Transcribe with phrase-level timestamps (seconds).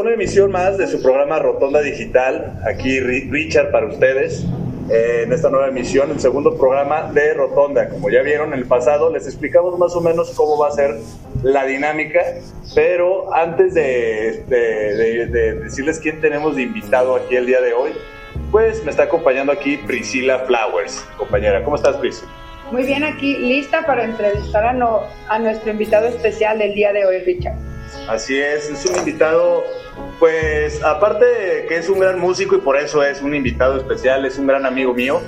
[0.00, 2.58] Una emisión más de su programa Rotonda Digital.
[2.66, 4.46] Aquí Richard para ustedes
[4.90, 7.88] eh, en esta nueva emisión, el segundo programa de Rotonda.
[7.90, 10.96] Como ya vieron en el pasado, les explicamos más o menos cómo va a ser
[11.42, 12.20] la dinámica,
[12.74, 14.44] pero antes de,
[15.62, 17.92] decirles quién tenemos de invitado aquí el día de hoy,
[18.50, 21.04] pues me está acompañando aquí Priscila Flowers.
[21.18, 22.24] Compañera, ¿cómo estás, Pris?
[22.72, 24.74] Muy bien, aquí lista para entrevistar a,
[25.28, 27.56] a nuestro invitado especial del día de hoy, Richard.
[28.08, 29.64] Así es, es un invitado,
[30.18, 34.24] pues aparte de que es un gran músico y por eso es un invitado especial,
[34.24, 35.20] es un gran amigo mío.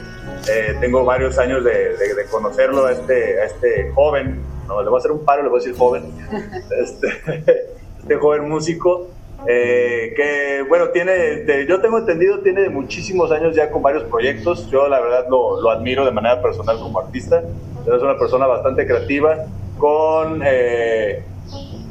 [0.50, 1.96] Eh, tengo varios años de,
[2.30, 5.60] conocerlo a este, a este joven, no, le voy a hacer un paro, le voy
[5.60, 6.04] a decir joven,
[6.82, 7.08] este,
[7.98, 9.08] este joven músico.
[9.46, 14.70] Eh, que bueno, tiene, yo tengo entendido, tiene muchísimos años ya con varios proyectos.
[14.70, 17.42] Yo la verdad lo, lo admiro de manera personal como artista.
[17.82, 19.46] Es una persona bastante creativa,
[19.78, 21.24] con eh,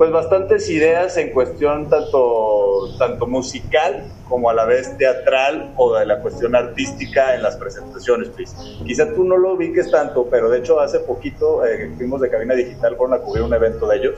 [0.01, 6.07] pues bastantes ideas en cuestión tanto, tanto musical como a la vez teatral o de
[6.07, 8.55] la cuestión artística en las presentaciones, please.
[8.83, 12.55] Quizá tú no lo ubiques tanto, pero de hecho hace poquito eh, fuimos de cabina
[12.55, 14.15] digital, por a cubrir un evento de ellos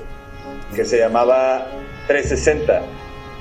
[0.73, 1.67] que se llamaba
[2.07, 2.81] 360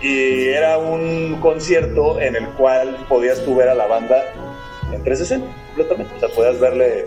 [0.02, 4.20] y era un concierto en el cual podías tú ver a la banda
[4.92, 7.06] en 360 completamente, o sea, podías verle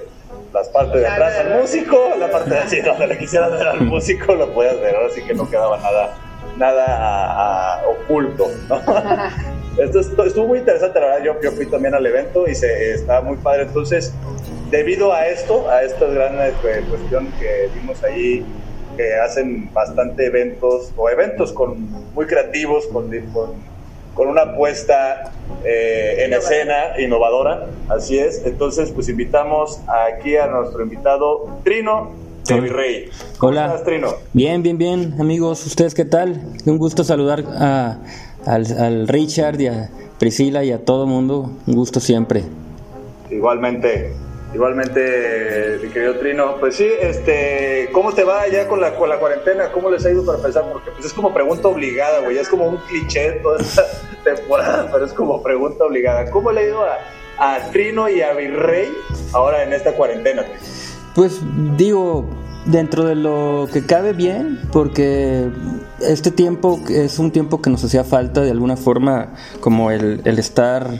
[0.55, 3.81] las partes de atrás al músico, la parte de así donde le quisieras ver al
[3.81, 6.13] músico lo podías ver, ahora sí que no quedaba nada,
[6.57, 8.81] nada oculto, ¿no?
[9.83, 13.19] Esto estuvo muy interesante, la verdad, yo, yo fui también al evento y se, estaba
[13.19, 14.13] muy padre, entonces,
[14.71, 16.53] debido a esto, a esta gran eh,
[16.89, 18.45] cuestión que vimos ahí,
[18.95, 23.55] que hacen bastante eventos, o eventos con, muy creativos, con, con
[24.15, 25.31] con una apuesta
[25.63, 28.43] eh, en escena innovadora, así es.
[28.45, 32.13] Entonces, pues invitamos aquí a nuestro invitado Trino
[32.47, 33.09] de Virrey.
[33.39, 33.63] Hola.
[33.63, 34.07] ¿Cómo estás, Trino?
[34.33, 35.65] Bien, bien, bien, amigos.
[35.67, 36.41] ¿Ustedes qué tal?
[36.65, 37.97] Un gusto saludar a,
[38.45, 41.51] al, al Richard y a Priscila y a todo mundo.
[41.67, 42.43] Un gusto siempre.
[43.29, 44.13] Igualmente.
[44.55, 49.19] Igualmente, mi querido Trino, pues sí, este, ¿cómo te va ya con la, con la
[49.19, 49.69] cuarentena?
[49.69, 50.63] ¿Cómo les ha ido para empezar?
[50.71, 53.83] Porque pues es como pregunta obligada, güey, es como un cliché toda esta
[54.23, 56.31] temporada, pero es como pregunta obligada.
[56.31, 56.79] ¿Cómo le ha ido
[57.37, 58.87] a, Trino y a Virrey
[59.33, 60.45] ahora en esta cuarentena?
[61.15, 61.41] Pues
[61.75, 62.25] digo,
[62.65, 65.49] dentro de lo que cabe bien, porque
[65.99, 70.39] este tiempo es un tiempo que nos hacía falta de alguna forma, como el, el
[70.39, 70.91] estar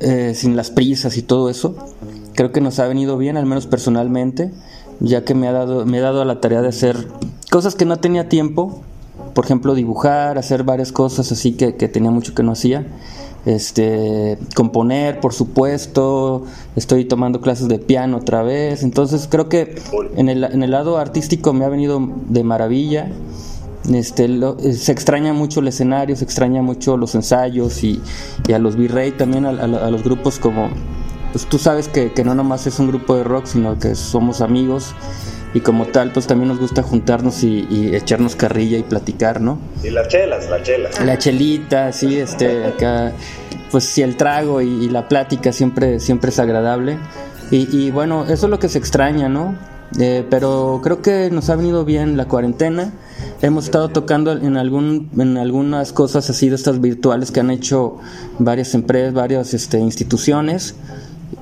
[0.00, 1.76] eh, sin las prisas y todo eso.
[2.38, 4.52] Creo que nos ha venido bien, al menos personalmente,
[5.00, 7.08] ya que me ha dado, me he dado a la tarea de hacer
[7.50, 8.80] cosas que no tenía tiempo,
[9.34, 12.86] por ejemplo dibujar, hacer varias cosas así que, tenía mucho que no hacía.
[13.44, 16.44] Este, componer, por supuesto,
[16.76, 19.74] estoy tomando clases de piano otra vez, entonces creo que
[20.16, 23.10] en el, en el lado artístico me ha venido de maravilla.
[23.92, 28.00] Este, eh, se extraña mucho el escenario, se extraña mucho los ensayos y,
[28.54, 30.68] a los Virrey también, a, los grupos como,
[31.32, 34.94] pues tú sabes que, no nomás es un grupo de rock, sino que somos amigos
[35.54, 39.58] y como tal, pues también nos gusta juntarnos y, echarnos carrilla y platicar, ¿no?
[39.82, 41.04] Y las chelas, las chelas.
[41.04, 43.12] La chelita, sí, este, acá,
[43.70, 46.98] pues sí, el trago y, la plática siempre, siempre es agradable.
[47.50, 49.54] Y, y, bueno, eso es lo que se extraña, ¿no?
[49.98, 52.92] Eh, pero creo que nos ha venido bien la cuarentena
[53.42, 57.98] hemos estado tocando en, algún, en algunas cosas así de estas virtuales que han hecho
[58.38, 60.74] varias empresas, varias este, instituciones,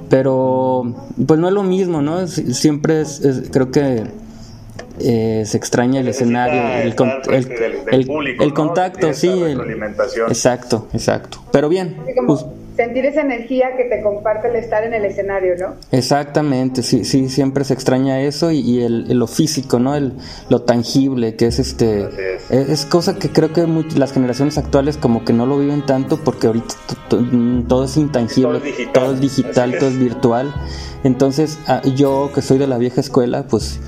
[0.08, 0.94] pero
[1.26, 2.26] pues no es lo mismo, ¿no?
[2.26, 4.04] Siempre es, creo que
[5.00, 6.94] eh, se extraña el escenario, el,
[7.90, 9.30] el, el, contacto, sí,
[10.28, 11.42] exacto, exacto.
[11.52, 11.96] Pero bien,
[12.76, 15.74] sentir esa energía que te comparte el estar en el escenario, ¿no?
[15.90, 19.96] Exactamente, sí, sí, siempre se extraña eso y, el, lo físico, ¿no?
[19.96, 20.12] El,
[20.50, 22.06] lo tangible, que es este,
[22.50, 22.84] es.
[22.84, 23.66] cosa que creo que
[23.96, 26.74] las generaciones actuales como que no lo viven tanto porque ahorita
[27.66, 28.60] todo es intangible,
[28.92, 30.54] todo es digital, todo es, virtual.
[31.02, 33.80] Entonces, ah, yo que soy de la vieja escuela, pues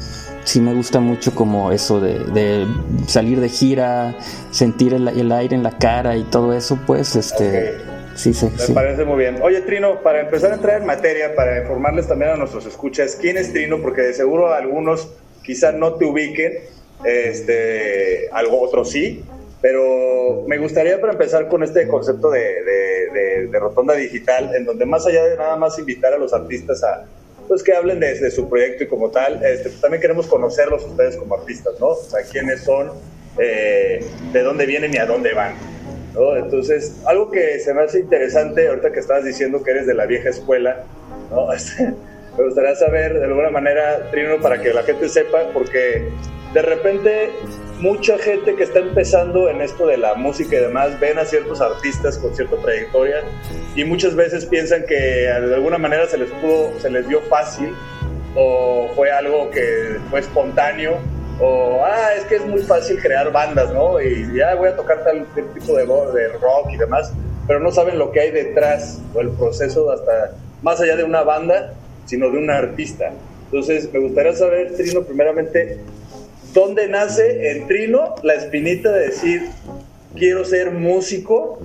[0.48, 2.66] sí me gusta mucho como eso de,
[3.06, 4.16] salir de gira,
[4.50, 7.74] sentir el, el, aire en la cara y todo eso, pues, este...
[8.14, 9.38] Sí, sí, Me parece muy bien.
[9.42, 13.36] Oye, Trino, para empezar a entrar en materia, para informarles también a nuestros escuchas, ¿quién
[13.36, 13.80] es Trino?
[13.80, 15.08] Porque de seguro algunos
[15.44, 16.54] quizás no te ubiquen,
[17.04, 19.22] este, algo otros sí,
[19.60, 22.40] pero me gustaría para empezar con este concepto de,
[23.50, 27.04] de, rotonda digital, en donde más allá de nada más invitar a los artistas a
[27.48, 31.34] pues que hablen de, su proyecto y como tal, este, también queremos conocerlos ustedes como
[31.34, 31.88] artistas, ¿no?
[31.88, 32.92] O sea, quiénes son,
[33.38, 35.54] eh, de dónde vienen y a dónde van.
[36.36, 40.06] Entonces, algo que se me hace interesante, ahorita que estabas diciendo que eres de la
[40.06, 40.84] vieja escuela,
[41.54, 41.84] este,
[42.38, 46.08] me gustaría saber de alguna manera, Trino, para que la gente sepa, porque
[46.54, 47.30] de repente
[47.80, 51.60] mucha gente que está empezando en esto de la música y demás ven a ciertos
[51.60, 53.22] artistas con cierta trayectoria
[53.76, 57.74] y muchas veces piensan que de alguna manera se les pudo, se les dio fácil
[58.34, 60.98] o fue algo que fue espontáneo
[61.40, 64.00] o, ah, es que es muy fácil crear bandas, ¿no?
[64.00, 65.24] Y ya voy a tocar tal,
[65.54, 67.12] tipo de, de rock y demás,
[67.46, 71.22] pero no saben lo que hay detrás o el proceso hasta más allá de una
[71.22, 71.74] banda,
[72.06, 73.12] sino de un artista.
[73.44, 75.78] Entonces, me gustaría saber, Trino, primeramente,
[76.58, 79.42] ¿dónde nace en Trino la espinita de decir,
[80.16, 81.60] quiero ser músico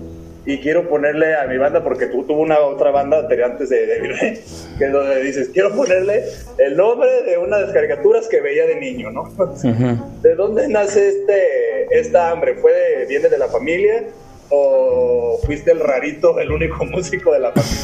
[0.46, 4.00] y quiero ponerle a mi banda, porque tú tuvo una otra banda antes de, de
[4.78, 6.26] que es donde dices, quiero ponerle
[6.60, 9.34] el nombre de una de las caricaturas que veía de niño, ¿no?
[10.22, 12.54] ¿De dónde nace este, esta hambre?
[12.56, 14.04] ¿Fue de, ¿Viene de la familia
[14.50, 17.80] o fuiste el rarito, el único músico de la familia?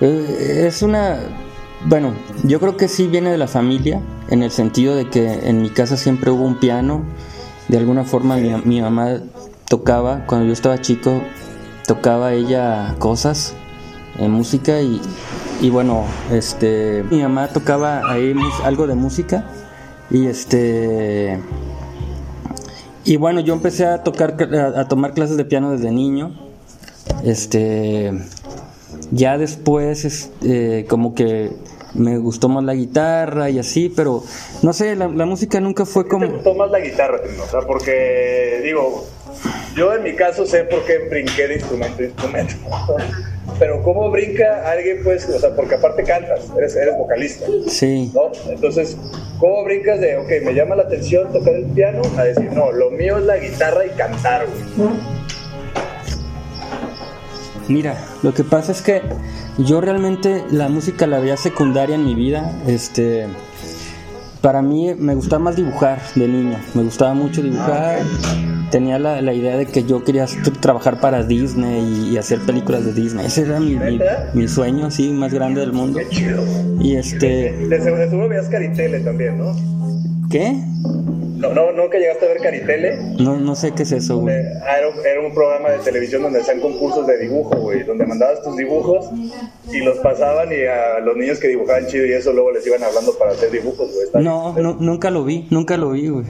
[0.00, 1.47] Eh, es una...
[1.88, 2.12] Bueno,
[2.44, 5.70] yo creo que sí viene de la familia, en el sentido de que en mi
[5.70, 7.00] casa siempre hubo un piano,
[7.68, 9.22] de alguna forma mi, mi mamá
[9.70, 11.22] tocaba, cuando yo estaba chico,
[11.86, 13.54] tocaba ella cosas
[14.18, 15.00] en música y,
[15.62, 19.46] y bueno, este, mi mamá tocaba ahí algo de música
[20.10, 21.40] y este,
[23.06, 24.36] y bueno, yo empecé a tocar,
[24.76, 26.34] a, tomar clases de piano desde niño,
[27.24, 28.12] este,
[29.10, 31.56] ya después, este, como que
[31.94, 34.22] me gustó más la guitarra y así, pero
[34.62, 36.26] no sé, la, música nunca fue como...
[36.26, 37.20] ¿Te gustó más la guitarra?
[37.42, 39.06] O sea, porque, digo,
[39.74, 42.54] yo en mi caso sé por qué brinqué de instrumento a instrumento.
[43.58, 47.46] Pero ¿cómo brinca alguien, pues, o sea, porque aparte cantas, eres, eres vocalista.
[47.66, 48.12] Sí.
[48.14, 48.30] ¿no?
[48.50, 48.96] Entonces,
[49.38, 52.90] ¿cómo brincas de, ok, me llama la atención tocar el piano, a decir, no, lo
[52.90, 54.90] mío es la guitarra y cantar, güey?
[57.68, 59.02] Mira, lo que pasa es que
[59.58, 62.50] yo realmente la música la veía secundaria en mi vida.
[62.66, 63.26] Este,
[64.40, 66.58] para mí me gustaba más dibujar de niño.
[66.74, 68.00] Me gustaba mucho dibujar.
[68.00, 70.26] Ah, tenía la, la, idea de que yo quería
[70.60, 73.26] trabajar para Disney y, hacer películas de Disney.
[73.26, 73.78] Ese era mi,
[74.34, 75.98] mi, sueño, así, más grande del mundo.
[75.98, 76.44] Qué chido.
[76.80, 77.52] Y este...
[77.52, 79.54] De, seguro veías Caritele también, ¿no?
[80.30, 80.62] ¿Qué?
[81.38, 82.96] No, no, ¿no que llegaste a ver Caritele?
[83.20, 84.34] No, no sé qué es eso, güey.
[84.64, 88.56] Ah, era, un programa de televisión donde hacían concursos de dibujo, güey, donde mandabas tus
[88.56, 89.08] dibujos
[89.72, 92.82] y los pasaban y a los niños que dibujaban chido y eso luego les iban
[92.82, 94.24] hablando para hacer dibujos, güey.
[94.24, 96.26] No, no, nunca lo vi, nunca lo vi, güey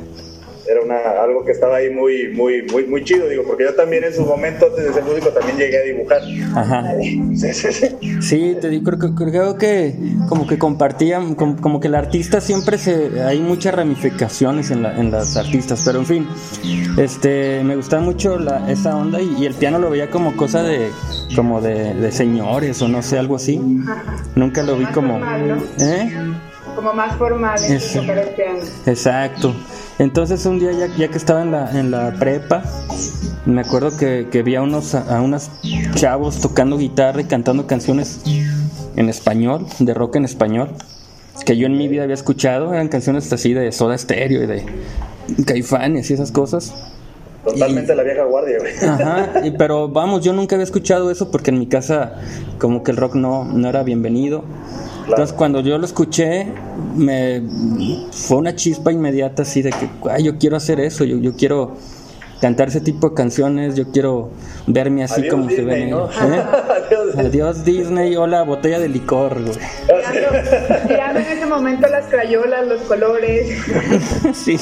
[0.70, 4.04] era una, algo que estaba ahí muy, muy, muy, muy chido, digo, porque yo también
[4.04, 6.20] en su momento, antes de ser músico, también llegué a dibujar.
[6.54, 6.94] Ajá.
[7.00, 7.86] Sí, sí, sí.
[8.20, 9.94] Sí, te digo, creo, creo que
[10.28, 15.10] como que compartían, como, que el artista siempre se, hay muchas ramificaciones en, la, en
[15.10, 16.26] las artistas, pero en fin,
[16.98, 20.90] este, me gustaba mucho la, esa onda y, el piano lo veía como cosa de,
[21.34, 23.58] como de, de señores o no sé, algo así.
[24.34, 25.18] Nunca lo vi como...
[25.80, 26.10] ¿eh?
[26.78, 27.80] Como más formal en.
[28.86, 29.52] Exacto.
[29.98, 32.62] Entonces un día ya, que estaba en la, en la prepa,
[33.46, 35.50] me acuerdo que, que vi a unos, a unos
[35.96, 38.20] chavos tocando guitarra y cantando canciones
[38.94, 40.68] en español, de rock en español,
[41.44, 44.64] que yo en mi vida había escuchado, eran canciones así de Soda Stereo y de
[45.46, 46.72] Caifanes y esas cosas.
[47.44, 48.72] Totalmente la vieja guardia, güey.
[48.88, 52.20] Ajá, pero vamos, yo nunca había escuchado eso porque en mi casa
[52.60, 54.44] como que el rock no, no era bienvenido.
[55.08, 56.46] Entonces cuando yo lo escuché,
[56.94, 57.42] me
[58.12, 61.76] fue una chispa inmediata así de que yo quiero hacer eso, yo, yo quiero
[62.40, 64.30] cantar ese tipo de canciones, yo quiero
[64.66, 65.88] verme así como se ven.
[65.92, 66.42] ¿eh?
[67.18, 69.56] Adiós, Disney, hola, botella de licor, güey.
[70.86, 73.58] Tirando en ese momento las crayolas, los colores.
[74.34, 74.58] sí,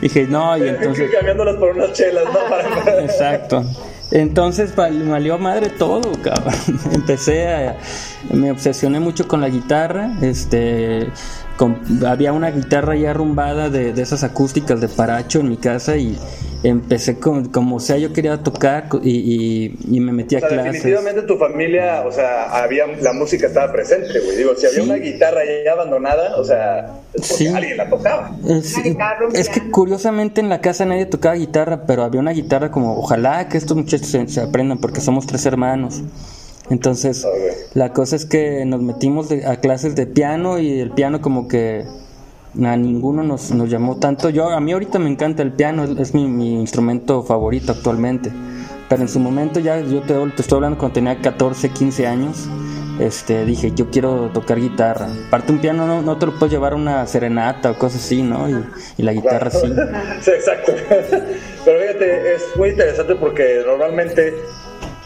[0.00, 1.10] dije, no, y entonces...
[1.12, 2.90] Cambiándolas por unas chelas, ¿no?
[3.00, 3.64] Exacto.
[4.10, 6.54] Entonces valió madre todo, cabrón.
[6.92, 7.76] Empecé a.
[8.30, 10.12] Me obsesioné mucho con la guitarra.
[10.20, 11.08] Este.
[12.06, 16.18] Había una guitarra ya arrumbada de, de, esas acústicas de Paracho en mi casa y
[16.62, 20.74] empecé con, como sea, yo quería tocar y, y, me metí a clases.
[20.74, 24.36] Definitivamente tu familia, o sea, había la música estaba presente, güey.
[24.36, 28.36] Digo, si había una guitarra ya abandonada, o sea, es porque alguien la tocaba.
[29.32, 33.48] Es, que curiosamente en la casa nadie tocaba guitarra, pero había una guitarra como, ojalá
[33.48, 36.02] que estos muchachos se, aprendan, porque somos tres hermanos.
[36.70, 37.26] Entonces,
[37.74, 41.84] la cosa es que nos metimos a clases de piano y el piano como que
[42.62, 44.30] a ninguno nos, nos llamó tanto.
[44.30, 48.32] Yo a mí ahorita me encanta el piano, es, mi, mi, instrumento favorito actualmente.
[48.88, 52.48] Pero en su momento ya yo te, te, estoy hablando cuando tenía 14, 15 años.
[53.00, 55.08] Este, dije, yo quiero tocar guitarra.
[55.28, 58.22] Aparte un piano no, no te lo puedes llevar a una serenata o cosas así,
[58.22, 58.48] ¿no?
[58.48, 58.64] Y,
[58.98, 59.66] y la guitarra sí.
[60.20, 60.72] sí, exacto.
[61.64, 64.34] Pero fíjate, es muy interesante porque normalmente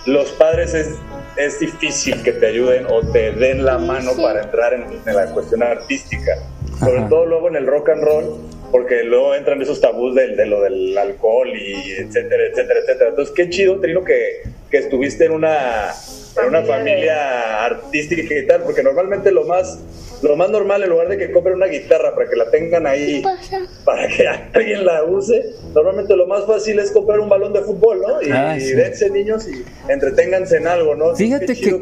[0.06, 0.96] los padres es,
[1.36, 5.26] es difícil que te ayuden o te den la mano para entrar en, en la
[5.26, 6.38] cuestión artística.
[6.78, 10.46] Sobre todo luego en el rock and roll, porque luego entran esos tabús de, de,
[10.46, 13.10] lo del alcohol y etcétera, etcétera, etcétera.
[13.10, 15.92] Entonces, qué chido, Trino, que, que estuviste en una,
[16.40, 19.78] en una familia artística y tal, porque normalmente lo más
[20.24, 23.22] lo más normal, en lugar de que compren una guitarra para que la tengan ahí,
[23.84, 28.00] para que alguien la use, normalmente lo más fácil es comprar un balón de fútbol,
[28.00, 28.22] ¿no?
[28.22, 31.14] Y, ah, dense niños y entreténganse en algo, ¿no?
[31.14, 31.74] Fíjate que,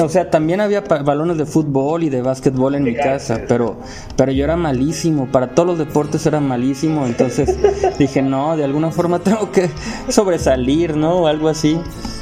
[0.00, 3.76] o sea, también había balones de fútbol y de básquetbol en mi casa, pero,
[4.16, 7.56] pero yo era malísimo, para todos los deportes era malísimo, entonces
[7.98, 9.70] dije, no, de alguna forma tengo que
[10.08, 11.22] sobresalir, ¿no?
[11.22, 11.80] O algo así.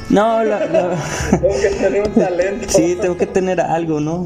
[0.08, 0.60] No, la,
[1.30, 2.68] tengo que tener un talento.
[2.68, 4.24] Sí, tengo que tener algo, ¿no?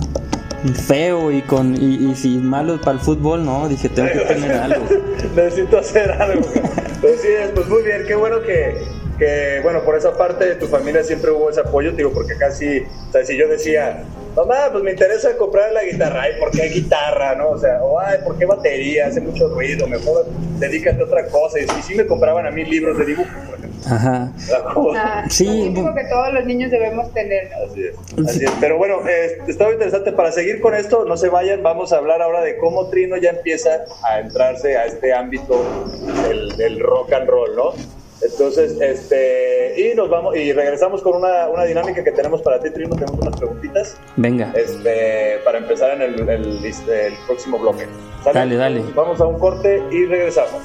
[0.74, 4.86] Feo y con y, si malo para el fútbol, no, dije, tengo que tener algo.
[5.34, 6.46] Necesito hacer algo.
[7.00, 8.76] Pues sí, pues muy bien, qué bueno que,
[9.18, 12.80] que, bueno, por esa parte de tu familia siempre hubo ese apoyo, digo, porque casi,
[12.80, 14.04] o sea, si yo decía,
[14.36, 17.50] mamá, pues me interesa comprar la guitarra, ay, ¿por qué guitarra, no?
[17.50, 19.06] O sea, o ay, ¿por qué batería?
[19.06, 20.26] Hace mucho ruido, mejor
[20.58, 21.58] dedícate a otra cosa.
[21.58, 23.30] Y, si sí me compraban a mí libros de dibujo.
[23.86, 24.32] Ajá.
[24.96, 25.72] Ah, sí.
[25.74, 27.50] que todos los niños debemos tener.
[27.54, 28.26] Así es.
[28.26, 28.50] Así es.
[28.60, 30.12] Pero bueno, eh, estaba interesante.
[30.12, 33.30] Para seguir con esto, no se vayan, vamos a hablar ahora de cómo Trino ya
[33.30, 35.62] empieza a entrarse a este ámbito
[36.28, 37.72] del, del rock and roll, ¿no?
[38.22, 42.68] Entonces, este, y nos vamos, y regresamos con una, una dinámica que tenemos para ti,
[42.68, 43.96] Trino, tenemos unas preguntitas.
[44.16, 44.52] Venga.
[44.54, 47.86] Este, para empezar en el, el, el próximo bloque.
[48.34, 48.82] Dale, dale.
[48.94, 50.60] Vamos a un corte y regresamos.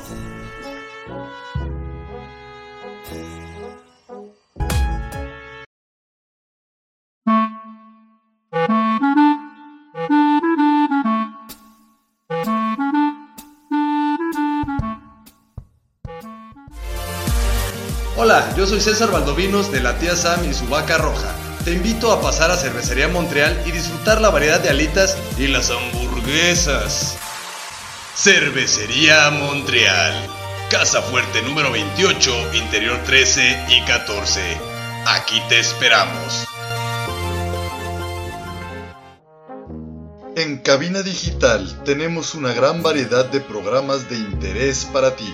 [18.35, 21.33] Hola, yo soy César Valdovinos de la tía Sam y su vaca roja.
[21.63, 25.71] Te invito a pasar a Cervecería Montreal y disfrutar la variedad de alitas y las
[25.71, 27.15] hamburguesas.
[28.13, 30.27] Cervecería Montreal.
[30.69, 34.41] Casa Fuerte número 28, interior 13 y 14.
[35.05, 36.45] Aquí te esperamos.
[40.35, 45.33] En Cabina Digital tenemos una gran variedad de programas de interés para ti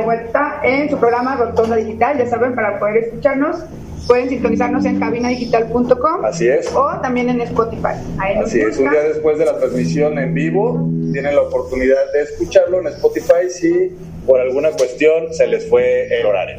[0.00, 2.18] De vuelta en su programa Rotonda Digital.
[2.18, 3.64] Ya saben, para poder escucharnos,
[4.06, 6.24] pueden sintonizarnos en cabinadigital.com.
[6.24, 6.74] Así es.
[6.74, 7.94] O también en Spotify.
[8.42, 12.80] Así es, un día después de la transmisión en vivo, tienen la oportunidad de escucharlo
[12.80, 16.56] en Spotify si por alguna cuestión se les fue el horario.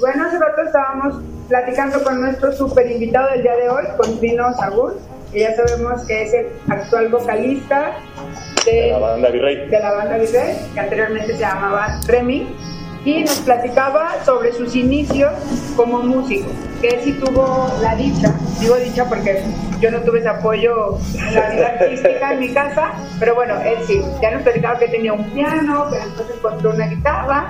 [0.00, 4.52] Bueno, hace rato estábamos platicando con nuestro super invitado del día de hoy, con Trino
[4.54, 4.98] Sagur,
[5.32, 7.96] que ya sabemos que es el actual vocalista
[8.64, 9.68] de, la banda Virrey.
[9.68, 12.46] De la banda Virrey, que anteriormente se llamaba Remy.
[13.04, 15.32] y nos platicaba sobre sus inicios
[15.76, 16.48] como músico,
[16.80, 19.42] que él sí tuvo la dicha, digo dicha porque
[19.80, 23.78] yo no tuve ese apoyo en la vida artística en mi casa, pero bueno, él
[23.88, 27.48] sí, ya nos platicaba que tenía un piano, pero después encontró una guitarra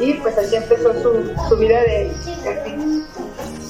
[0.00, 2.10] y pues así empezó su, su vida de,
[2.42, 3.19] de artista.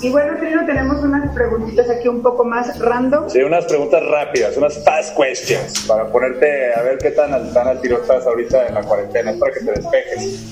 [0.03, 3.29] Y bueno, Trino, tenemos unas preguntitas aquí un poco más random.
[3.29, 7.69] Sí, unas preguntas rápidas, unas fast questions, para ponerte a ver qué tan al, tan
[7.69, 10.45] al tiro estás ahorita en la cuarentena, para que te despejes.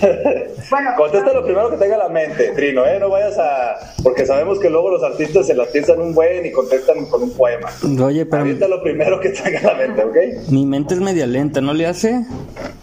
[0.70, 2.98] Bueno, Contesta lo primero que tenga la mente, Trino, ¿eh?
[3.00, 3.94] No vayas a...
[4.04, 7.30] Porque sabemos que luego los artistas se las piensan un buen y contestan con un
[7.32, 7.68] poema.
[8.04, 10.50] Oye, pero Ahorita lo primero que tenga la mente, ¿ok?
[10.50, 12.12] mi mente es media lenta, ¿no le hace?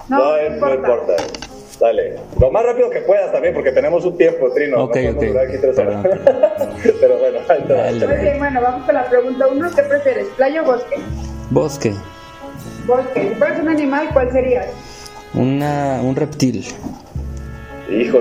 [0.09, 1.15] no, no, eh, no importa.
[1.79, 2.15] Dale.
[2.39, 4.83] Lo más rápido que puedas también, porque tenemos un tiempo, Trino.
[4.83, 5.23] Ok, no ok.
[5.23, 6.05] durar aquí tres horas.
[7.01, 7.39] Pero bueno.
[7.67, 8.07] Dale.
[8.07, 9.69] Muy bien, bueno, vamos con la pregunta uno.
[9.75, 10.95] ¿Qué prefieres, playa o bosque?
[11.49, 11.93] Bosque,
[12.87, 13.29] Bosque.
[13.29, 14.67] Si fueras un animal, ¿cuál serías?
[15.35, 16.65] una, un reptil.
[17.89, 18.19] Hijo,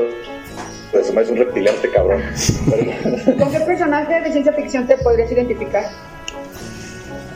[1.14, 2.23] me es un reptilante, cabrón.
[3.38, 5.84] ¿Con qué personaje de ciencia ficción te podrías identificar?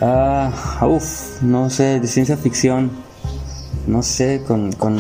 [0.00, 2.90] Ah, uff, no sé, de ciencia ficción.
[3.86, 4.72] No sé, con...
[4.72, 4.98] con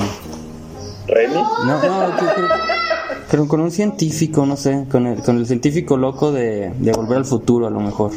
[1.08, 1.34] ¿Remy?
[1.34, 2.12] no, no,
[3.30, 7.18] pero con un científico, no sé, con el, con el científico loco de, de Volver
[7.18, 8.12] al Futuro a lo mejor.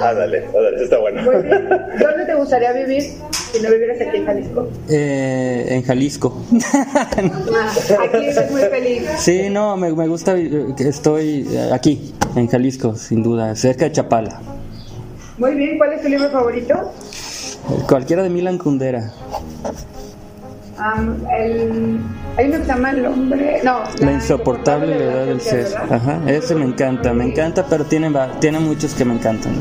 [0.00, 1.22] Ah, dale, ah, dale, está bueno.
[1.22, 1.68] Muy bien.
[1.68, 4.68] ¿Dónde te gustaría vivir si no vivieras aquí en Jalisco?
[4.88, 6.42] Eh, en Jalisco.
[6.74, 9.02] Ah, aquí eres muy feliz.
[9.18, 13.92] sí, no, me, me gusta, que estoy eh, aquí, en Jalisco, sin duda, cerca de
[13.92, 14.40] Chapala.
[15.38, 16.74] Muy bien, ¿cuál es tu libro favorito?
[17.88, 19.12] Cualquiera de Milan Kundera.
[20.82, 21.98] Am, el...
[22.36, 23.60] Hay uno que se llama El hombre...
[23.62, 25.64] No, La insoportable levedad del ser.
[25.64, 25.92] ¿verdad?
[25.92, 29.52] Ajá, ese me encanta, me encanta, pero tiene, tiene muchos que me encantan.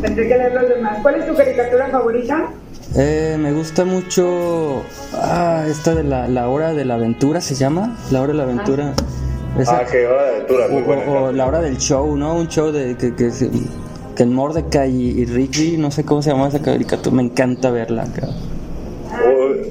[0.00, 0.98] Tendré que leer los demás.
[1.02, 2.44] ¿Cuál es tu caricatura favorita?
[2.96, 4.82] Eh, me gusta mucho
[5.14, 7.96] ah, esta de la, la hora de la aventura, ¿se llama?
[8.12, 8.92] La hora de la aventura.
[9.58, 11.02] Esa- Ah, qué hora de aventura, o, muy buena.
[11.10, 12.34] o- o la hora del show, ¿no?
[12.36, 13.50] Un show de que, que, se-
[14.14, 17.70] que el Mordecai y, y Rigby, no sé cómo se llama esa caricatura, me encanta
[17.70, 18.04] verla.
[18.14, 18.53] cabrón.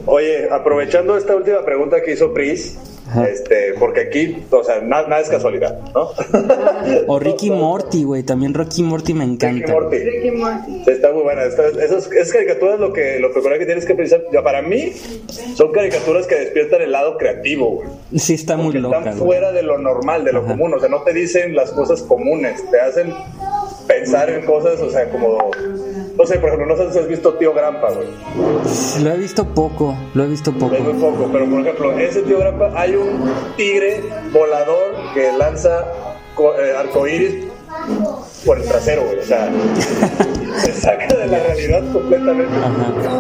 [0.06, 2.78] Oye, aprovechando esta última pregunta que hizo Pris,
[3.10, 3.28] Ajá.
[3.28, 6.10] este, porque aquí, o sea, nada, nada es casualidad, ¿no?
[7.08, 9.72] O Ricky Morty, güey, también Ricky Morty me Ricky encanta.
[9.74, 9.98] Morty.
[10.00, 10.84] Ricky Morty.
[10.88, 11.44] Está muy buena.
[11.44, 14.92] Está- esas, esas caricaturas lo que lo peculiar que tienes que pensar, ya para mí,
[15.56, 17.88] son caricaturas que despiertan el lado creativo, güey.
[18.20, 18.98] Sí, está muy loca.
[19.00, 19.26] están güey.
[19.26, 20.50] fuera de lo normal, de lo Ajá.
[20.50, 20.74] común.
[20.74, 23.14] O sea, no te dicen las cosas comunes, te hacen
[23.88, 25.50] pensar en cosas, o sea, como.
[26.18, 28.08] No sé, por ejemplo, no sé si has visto Tío Grampa, güey.
[29.04, 30.76] Lo he visto poco, lo he visto poco.
[30.76, 35.86] Es muy poco, pero por ejemplo, ese Tío Grampa hay un tigre volador que lanza
[36.38, 37.46] eh, arcoíris
[38.46, 39.20] por el trasero, güey.
[39.20, 39.52] O sea,
[40.64, 42.54] se saca de la realidad completamente.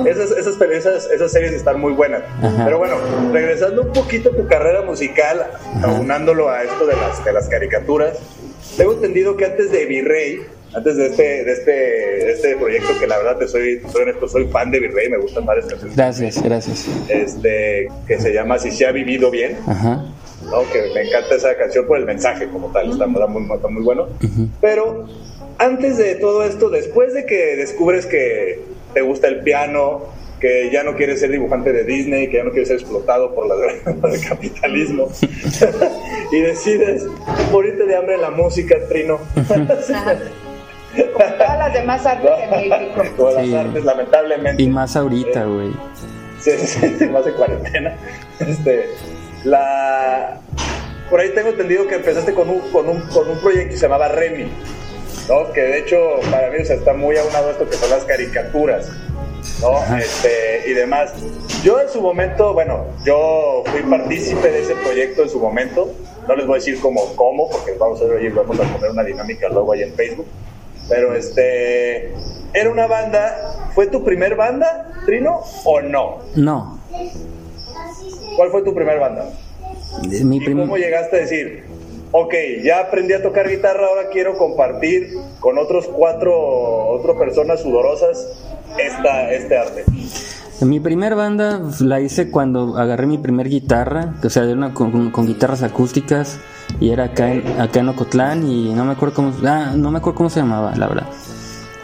[0.09, 2.21] Esas, esas, esas, esas series están muy buenas.
[2.41, 2.65] Ajá.
[2.65, 2.95] Pero bueno,
[3.31, 5.47] regresando un poquito a tu carrera musical,
[5.83, 8.19] aunándolo a esto de las, de las caricaturas,
[8.77, 10.41] tengo entendido que antes de Virrey,
[10.75, 14.27] antes de este, de este, de este proyecto, que la verdad te soy, soy honesto,
[14.27, 16.87] soy fan de Virrey, me gustan varias canciones, Gracias, gracias.
[17.09, 20.05] este, que se llama Si se ha vivido bien, Ajá.
[20.45, 20.61] ¿no?
[20.71, 23.83] que me encanta esa canción por el mensaje como tal, está, está muy, está muy
[23.83, 24.07] bueno.
[24.61, 25.07] Pero
[25.57, 28.59] antes de todo esto, después de que descubres que
[28.93, 30.03] te gusta el piano,
[30.39, 33.47] que ya no quieres ser dibujante de Disney, que ya no quieres ser explotado por,
[33.47, 33.55] la,
[33.93, 35.09] por el capitalismo,
[36.31, 37.05] y decides
[37.51, 39.19] morirte de hambre en la música, Trino.
[40.95, 43.03] Como todas las demás artes de México.
[43.17, 43.55] Como las Sí.
[43.55, 44.63] artes, lamentablemente.
[44.63, 45.71] Y más ahorita, güey.
[46.39, 47.95] Sí, sí, sí, más de cuarentena.
[48.39, 48.89] Este,
[49.43, 50.37] la...
[51.09, 53.81] Por ahí tengo entendido que empezaste con un, con un, con un proyecto que se
[53.83, 54.49] llamaba Remy,
[55.29, 55.51] ¿no?
[55.53, 55.97] Que de hecho
[56.31, 58.89] para mí o sea, está muy aunado esto que son las caricaturas,
[59.61, 59.95] ¿no?
[59.97, 61.13] Este, y demás.
[61.63, 65.91] Yo en su momento, bueno, yo fui partícipe de ese proyecto en su momento.
[66.27, 69.03] No les voy a decir cómo, cómo, porque vamos a ver, vamos a poner una
[69.03, 70.25] dinámica luego ahí en Facebook.
[70.89, 72.13] Pero este,
[72.53, 73.69] era una banda.
[73.73, 76.19] ¿Fue tu primer banda, Trino, o no?
[76.35, 76.79] No.
[78.35, 79.29] ¿Cuál fue tu primer banda?
[80.23, 81.63] Mi ¿Y prim- cómo llegaste a decir,
[82.11, 86.33] ok, ya aprendí a tocar guitarra, ahora quiero compartir con otros cuatro,
[86.89, 88.27] otras personas sudorosas
[88.77, 89.83] esta, este arte?
[90.61, 95.11] Mi primer banda la hice cuando agarré mi primer guitarra, o sea, era una con,
[95.11, 96.39] con guitarras acústicas
[96.79, 99.99] y era acá en, acá en Ocotlán y no me acuerdo cómo, ah, no me
[99.99, 101.07] acuerdo cómo se llamaba, la verdad.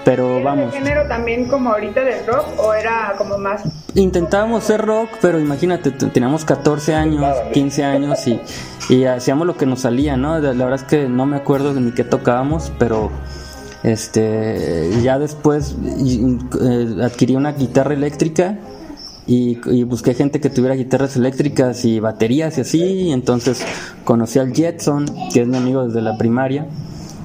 [0.05, 3.63] Pero ¿Era vamos, de género también como ahorita del rock o era como más
[3.95, 8.41] intentábamos ser rock, pero imagínate, teníamos 14 años, 15 años y,
[8.89, 10.39] y hacíamos lo que nos salía, ¿no?
[10.39, 13.11] La verdad es que no me acuerdo ni qué tocábamos, pero
[13.83, 18.57] este ya después eh, adquirí una guitarra eléctrica
[19.29, 22.81] y, y busqué gente que tuviera guitarras eléctricas y baterías y así.
[22.83, 23.63] Y entonces
[24.03, 26.65] conocí al Jetson, que es mi amigo desde la primaria.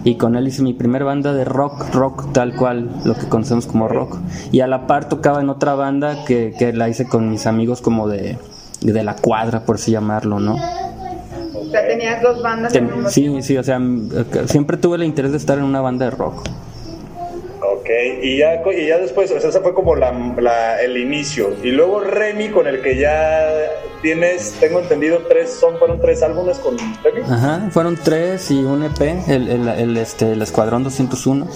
[0.04, 3.66] Y con él hice mi primer banda de rock, rock tal cual, lo que conocemos
[3.66, 4.18] como rock.
[4.52, 7.80] Y a la par tocaba en otra banda que, que la hice con mis amigos
[7.80, 8.36] como de,
[8.82, 10.56] de la cuadra, por así llamarlo, ¿no?
[10.56, 14.08] O sea, tenías dos bandas Ten- sí, sí, o sea, m-
[14.46, 16.46] siempre tuve el interés de estar en una banda de rock.
[17.84, 17.90] Ok,
[18.22, 21.54] y ya, y ya después, o sea, ese fue como la, la- el inicio.
[21.62, 23.46] Y luego Remy, con el que ya
[24.00, 27.20] tienes, tengo entendido, tres, son, fueron tres álbumes con Remy.
[27.30, 31.46] Ajá, fueron tres y un EP, el, el, el, este, el Escuadrón 201.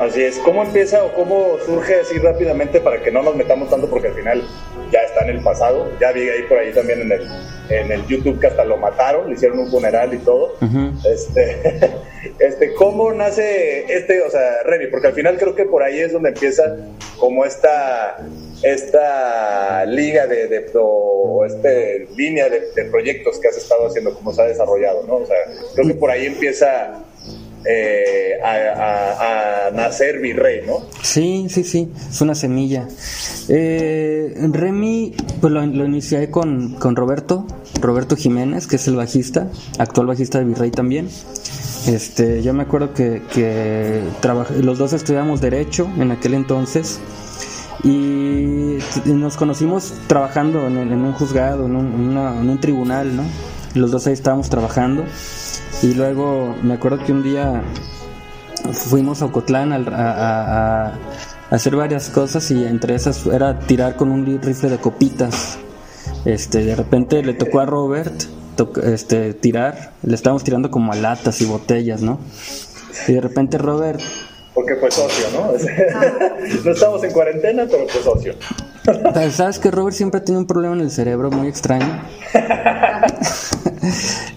[0.00, 3.88] Así es, ¿cómo empieza o cómo surge así rápidamente para que no nos metamos tanto?
[3.88, 4.42] Porque al final
[4.90, 5.90] ya está en el pasado.
[6.00, 7.28] Ya vi ahí por ahí también en el,
[7.70, 10.54] en el YouTube que hasta lo mataron, le hicieron un funeral y todo.
[11.04, 11.56] Este,
[12.38, 14.88] este, ¿cómo nace este, o sea, Remy?
[14.88, 16.76] Porque al final creo que por ahí es donde empieza
[17.18, 18.18] como esta,
[18.62, 24.32] esta liga de, de o este línea de, de proyectos que has estado haciendo, cómo
[24.32, 25.16] se ha desarrollado, ¿no?
[25.16, 25.36] O sea,
[25.74, 27.02] creo que por ahí empieza
[27.64, 30.78] eh, a, a- nacer Virrey, ¿no?
[31.02, 32.86] Sí, sí, sí, es una semilla.
[33.48, 37.46] Eh, Remy, pues lo, lo inicié con, con Roberto,
[37.80, 39.48] Roberto Jiménez, que es el bajista,
[39.78, 41.08] actual bajista de Virrey también.
[41.86, 44.02] Este, yo me acuerdo que, que
[44.60, 47.00] los dos estudiamos Derecho en aquel entonces
[47.82, 53.24] y nos conocimos trabajando en, un juzgado, en un, una- en un tribunal, ¿no?
[53.74, 55.04] Los dos ahí estábamos trabajando
[55.82, 57.62] y luego me acuerdo que un día
[58.72, 60.92] fuimos a Ocotlán a
[61.50, 65.58] hacer varias cosas y entre esas era tirar con un rifle de copitas.
[66.24, 68.14] Este, de repente le tocó a Robert
[68.56, 72.20] to- este, tirar, le estábamos tirando como a latas y botellas, ¿no?
[73.08, 74.00] Y de repente Robert,
[74.54, 75.52] Porque fue socio, ¿no?
[76.64, 78.34] no estamos en cuarentena, pero fue socio.
[79.30, 82.02] Sabes que Robert siempre tiene un problema en el cerebro muy extraño.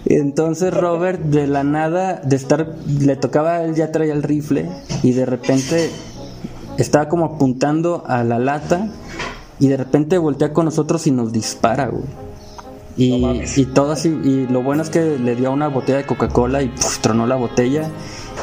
[0.04, 4.68] Y Entonces Robert de la nada, de estar, le tocaba, él ya traía el rifle
[5.02, 5.90] y de repente
[6.78, 8.88] estaba como apuntando a la lata
[9.58, 12.04] y de repente voltea con nosotros y nos dispara, güey.
[12.98, 16.62] Y, y todo así, y lo bueno es que le dio una botella de Coca-Cola
[16.62, 17.90] y puf, tronó la botella.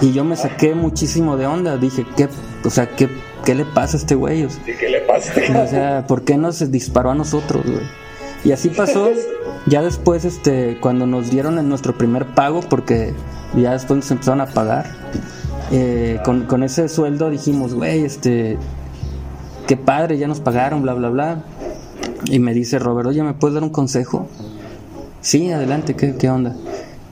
[0.02, 1.78] Y yo me saqué muchísimo de onda.
[1.78, 2.30] Dije, ¿qué,
[2.63, 3.10] o sea, ¿qué,
[3.43, 4.43] qué le pasa a este güey?
[4.43, 5.34] O sea, ¿Y qué le pasa?
[5.63, 7.86] o sea, ¿por qué nos disparó a nosotros, güey?
[8.43, 9.10] Y así pasó.
[9.65, 13.13] Ya después, este, cuando nos dieron en nuestro primer pago, porque
[13.56, 14.91] ya después nos empezaron a pagar,
[15.71, 18.58] eh, con, con ese sueldo dijimos, güey, este,
[19.65, 21.43] qué padre, ya nos pagaron, bla, bla, bla.
[22.25, 24.27] Y me dice Robert, oye, ¿me puedes dar un consejo?
[25.21, 26.58] Sí, adelante, ¿qué, qué onda?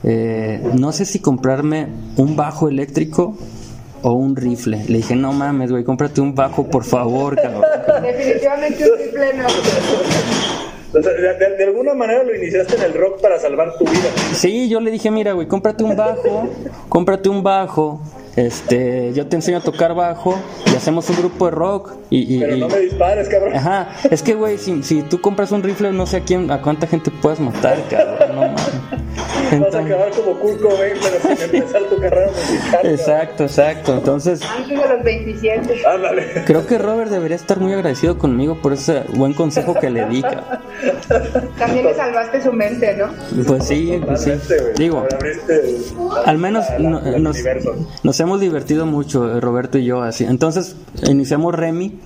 [0.04, 3.34] Eh, no sé si comprarme un bajo eléctrico
[4.02, 4.84] o un rifle.
[4.88, 7.62] Le dije, no mames, güey, cómprate un bajo, por favor, cabrón.
[8.02, 9.46] Definitivamente un triple no.
[10.94, 14.10] O sea, de, alguna manera lo iniciaste en el rock para salvar tu vida.
[14.34, 16.50] Sí, yo le dije, mira, güey, cómprate un bajo,
[16.90, 18.02] cómprate un bajo,
[18.36, 20.38] este, yo te enseño a tocar bajo
[20.70, 22.36] y hacemos un grupo de rock y...
[22.36, 23.56] y- Pero y- no me dispares, cabrón.
[23.56, 26.60] Ajá, es que, güey, si, si tú compras un rifle, no sé a quién, a
[26.60, 28.70] cuánta gente puedes matar, cabrón, no mames.
[29.60, 32.86] Vas a acabar como Kurt Cobain, pero sin empezar tu carrera musical.
[32.86, 33.94] exacto, exacto.
[33.94, 35.82] Entonces, Antes de los 27.
[35.86, 36.44] Ándale.
[36.46, 40.22] creo que Robert debería estar muy agradecido conmigo por ese buen consejo que le di.
[41.58, 43.10] También le salvaste su mente, ¿no?
[43.46, 44.32] Pues sí, pues sí.
[44.76, 45.06] Digo,
[46.24, 47.36] al menos nos,
[48.02, 50.24] nos hemos divertido mucho, eh, Roberto y yo, así.
[50.24, 51.98] Entonces, iniciamos Remy.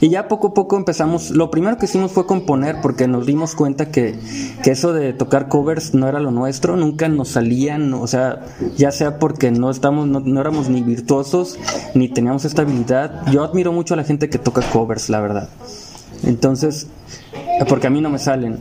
[0.00, 3.54] Y ya poco a poco empezamos, lo primero que hicimos fue componer porque nos dimos
[3.54, 4.18] cuenta que,
[4.62, 8.44] que eso de tocar covers no era lo nuestro, nunca nos salían, o sea,
[8.76, 11.58] ya sea porque no estamos, no, no éramos ni virtuosos,
[11.94, 13.26] ni teníamos esta habilidad.
[13.30, 15.48] Yo admiro mucho a la gente que toca covers, la verdad.
[16.24, 16.88] Entonces,
[17.68, 18.58] porque a mí no me salen.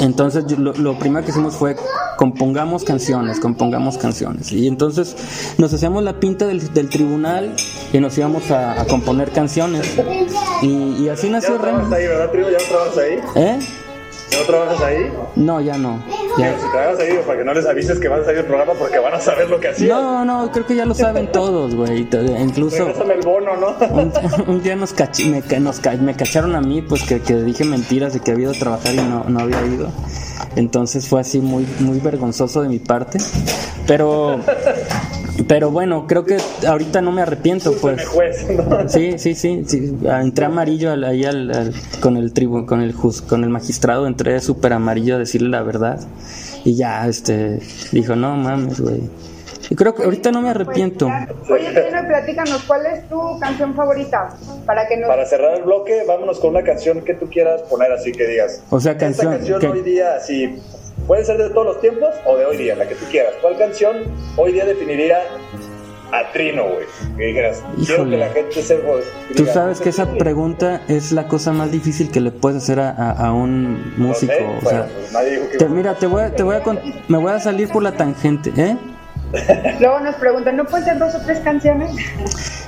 [0.00, 1.76] Entonces lo, lo primero que hicimos fue
[2.16, 4.52] compongamos canciones, compongamos canciones.
[4.52, 5.16] Y entonces
[5.58, 7.54] nos hacíamos la pinta del, del tribunal
[7.92, 9.96] y nos íbamos a, a componer canciones.
[10.62, 11.94] Y, y así Ya nació Remy.
[11.94, 12.30] ahí, ¿verdad?
[12.50, 13.20] ¿Ya ahí?
[13.36, 13.58] ¿Eh?
[14.30, 15.12] ¿Ya no trabajas ahí?
[15.36, 16.02] No, ya no.
[16.36, 16.58] Pero Ya.
[16.58, 18.98] si trabajas ahí, para que no les avises que vas a salir del programa porque
[18.98, 19.88] van a saber lo que hacías.
[19.88, 22.04] No, no, creo que ya lo saben todos, güey.
[22.04, 23.76] T- Incluso Regrésame el bono, ¿no?
[23.94, 24.12] un,
[24.48, 27.64] un día nos, cach- me, nos ca- me cacharon a mí, pues que, que dije
[27.64, 29.88] mentiras de que había ido a trabajar y no, no había ido.
[30.56, 33.18] Entonces fue así muy, muy vergonzoso de mi parte.
[33.86, 34.40] Pero,
[35.44, 37.96] pero bueno, creo que ahorita no me arrepiento, pues.
[37.98, 38.88] Me juez, ¿no?
[38.88, 39.96] Sí, sí, sí, sí.
[40.04, 44.06] Entré amarillo al- ahí al, al- con el tribu, con el juz- con el magistrado,
[44.06, 46.00] entré súper amarillo a decirle la verdad.
[46.64, 47.60] Y ya, este,
[47.92, 49.02] dijo, no mames, güey.
[49.68, 51.08] Y creo que ahorita no me arrepiento.
[51.48, 54.36] Pues, Oye, Trino, platícanos, ¿cuál es tu canción favorita?
[54.64, 55.08] Para que nos...
[55.08, 58.62] Para cerrar el bloque, vámonos con una canción que tú quieras poner así que digas.
[58.70, 59.32] O sea, canción.
[59.34, 60.56] Esta canción que- hoy día, así,
[61.06, 63.34] puede ser de todos los tiempos o de hoy día, la que tú quieras.
[63.40, 63.96] ¿Cuál canción
[64.36, 65.18] hoy día definiría
[66.12, 66.86] a Trino, güey?
[67.16, 68.10] Que dijeras, quiero Híjole.
[68.10, 68.76] que la gente se...
[68.76, 68.92] Tú
[69.42, 72.90] diga, sabes que esa pregunta es la cosa más difícil que le puedes hacer a,
[72.90, 74.32] a- a un No músico.
[74.32, 75.58] sé, o bueno, sea, pues nadie dijo que...
[75.58, 77.92] te- mira, te voy, a, te voy a con- me voy a salir por la
[77.92, 78.76] tangente, ¿eh?
[79.80, 81.90] Luego nos preguntan, ¿no pueden ser dos o tres canciones?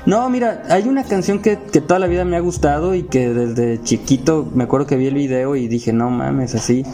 [0.07, 3.29] No, mira, hay una canción que, que toda la vida me ha gustado y que
[3.29, 6.85] desde chiquito me acuerdo que vi el video y dije, no mames, así.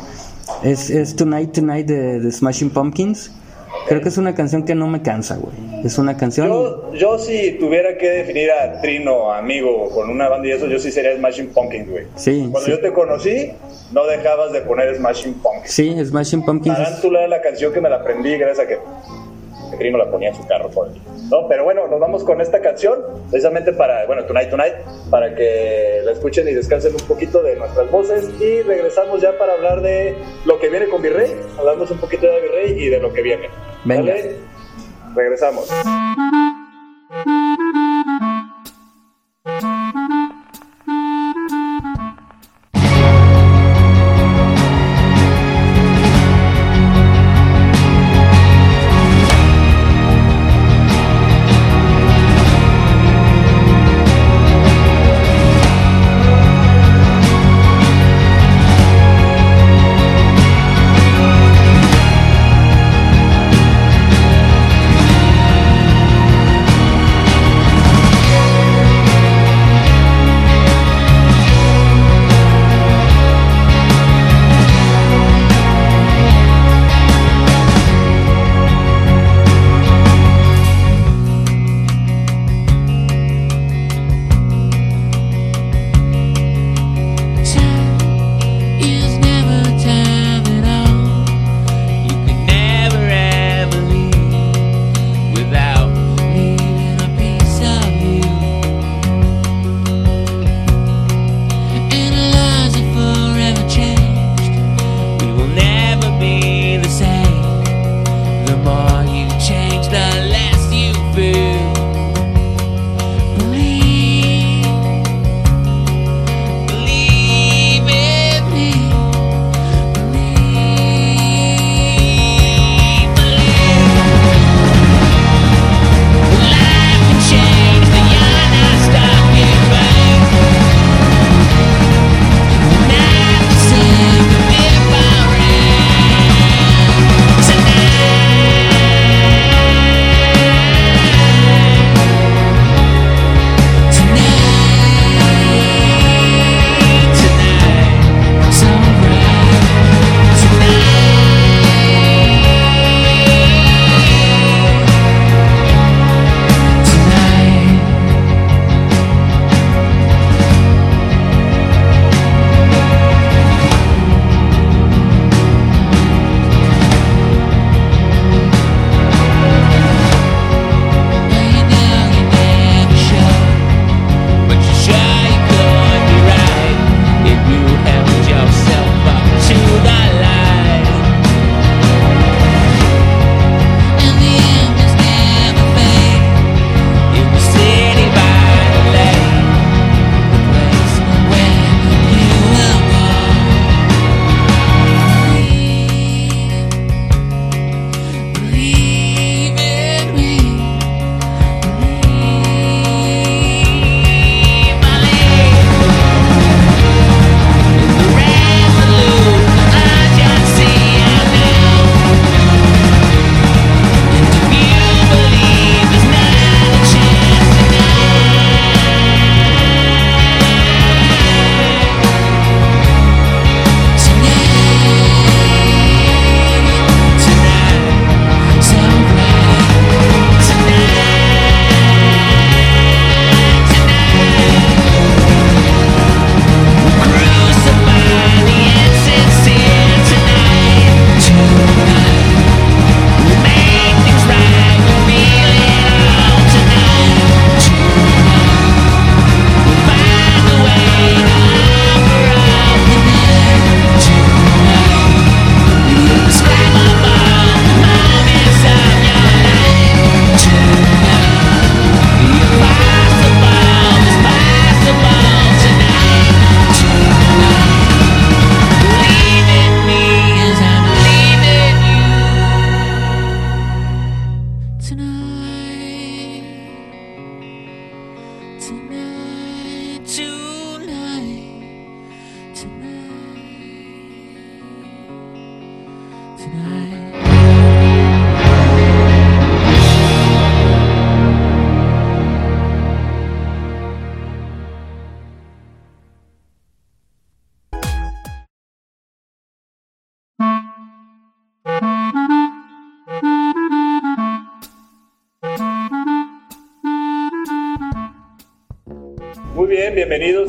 [0.62, 3.32] Es, es Tonight Tonight de, de Smashing Pumpkins.
[3.88, 5.54] Creo que es una canción que no me cansa, güey.
[5.84, 6.48] Es una canción...
[6.48, 10.78] Yo, yo si tuviera que definir a Trino, amigo, con una banda y eso, yo
[10.78, 12.06] sí sería Smashing Pumpkins, güey.
[12.16, 12.70] Sí, Cuando sí.
[12.70, 13.50] yo te conocí,
[13.92, 15.70] no dejabas de poner Smashing Pumpkins.
[15.70, 16.78] Sí, Smashing Pumpkins.
[16.78, 18.78] es- Tarántula era la canción que me la aprendí gracias a que,
[19.74, 20.70] que Trino la ponía en su carro.
[21.30, 24.74] No, pero bueno, nos vamos con esta canción, precisamente para, bueno, Tonight Tonight,
[25.10, 29.54] para que la escuchen y descansen un poquito de nuestras voces y regresamos ya para
[29.54, 33.12] hablar de lo que viene con Virrey, hablamos un poquito de Virrey y de lo
[33.12, 33.48] que viene.
[33.84, 34.12] Venga.
[34.12, 34.36] ¿Vale?
[35.14, 35.70] Regresamos.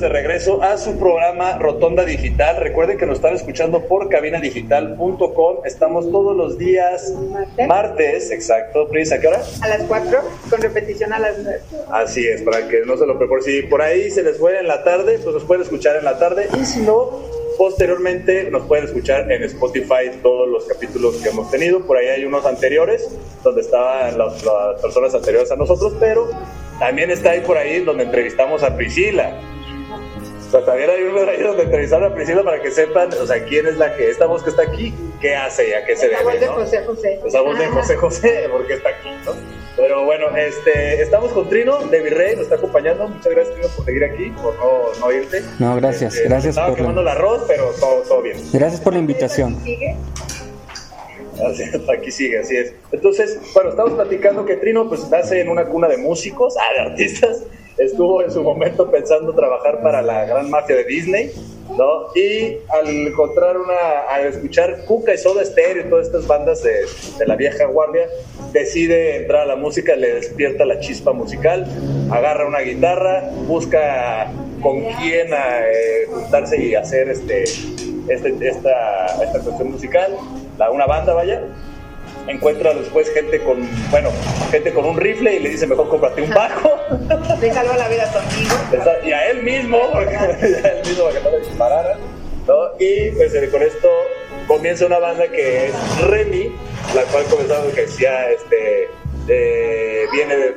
[0.05, 2.57] De regreso a su programa Rotonda Digital.
[2.57, 5.65] Recuerden que nos están escuchando por cabinadigital.com.
[5.65, 7.11] Estamos todos los días
[7.67, 8.87] martes, exacto.
[8.87, 9.41] Pris, ¿a qué hora?
[9.61, 10.19] A las 4,
[10.51, 11.59] con repetición a las 9.
[11.91, 13.41] Así es, para que no se lo prepare.
[13.41, 16.19] Si por ahí se les fue en la tarde, pues nos pueden escuchar en la
[16.19, 16.49] tarde.
[16.61, 17.09] Y si no,
[17.57, 21.83] posteriormente nos pueden escuchar en Spotify todos los capítulos que hemos tenido.
[21.83, 23.09] Por ahí hay unos anteriores,
[23.43, 26.29] donde estaban las, las personas anteriores a nosotros, pero
[26.77, 29.41] también está ahí por ahí donde entrevistamos a Priscila.
[30.55, 33.67] Sea, también hay uno ahí donde entrevistaron a Priscila para que sepan, o sea, quién
[33.67, 36.23] es la que, esta voz que está aquí, qué hace y a qué se debe.
[36.23, 37.19] La voz de José José.
[37.25, 39.33] Esa voz de José José, porque está aquí, ¿no?
[39.75, 43.09] Pero bueno, este, estamos con Trino de Virrey, nos está acompañando.
[43.09, 45.43] Muchas gracias, Trino, por seguir aquí, por no, no irte.
[45.59, 48.37] No, gracias, este, gracias estaba quemando el arroz, pero todo, todo bien.
[48.53, 49.61] Gracias por la invitación.
[49.61, 49.97] ¿Sigue?
[51.93, 52.73] Aquí sigue, así es.
[52.93, 56.91] Entonces, bueno, estamos platicando que Trino pues nace en una cuna de músicos, ah, de
[56.91, 57.43] artistas.
[57.77, 61.31] Estuvo en su momento pensando trabajar para la gran mafia de Disney,
[61.77, 62.07] ¿no?
[62.15, 66.85] Y al encontrar una, al escuchar Cuca y Soda Stereo y todas estas bandas de,
[67.17, 68.07] de la vieja guardia,
[68.53, 71.65] decide entrar a la música, le despierta la chispa musical,
[72.11, 79.71] agarra una guitarra, busca con quién eh, juntarse y hacer este, este, esta, esta cuestión
[79.71, 80.15] musical,
[80.57, 81.43] la, una banda, vaya.
[82.27, 84.09] Encuentra después gente con, bueno,
[84.51, 86.71] gente con un rifle y le dice, mejor cómprate un bajo.
[87.41, 88.55] Le salva la vida a tu amigo.
[88.73, 91.97] Está- y a él mismo, porque a él mismo para que no le disparara.
[92.47, 92.55] ¿no?
[92.79, 93.89] Y pues eh, con esto
[94.47, 96.51] comienza una banda que es Remy,
[96.95, 98.89] la cual comenzamos que decía, este,
[99.27, 100.51] eh, viene de,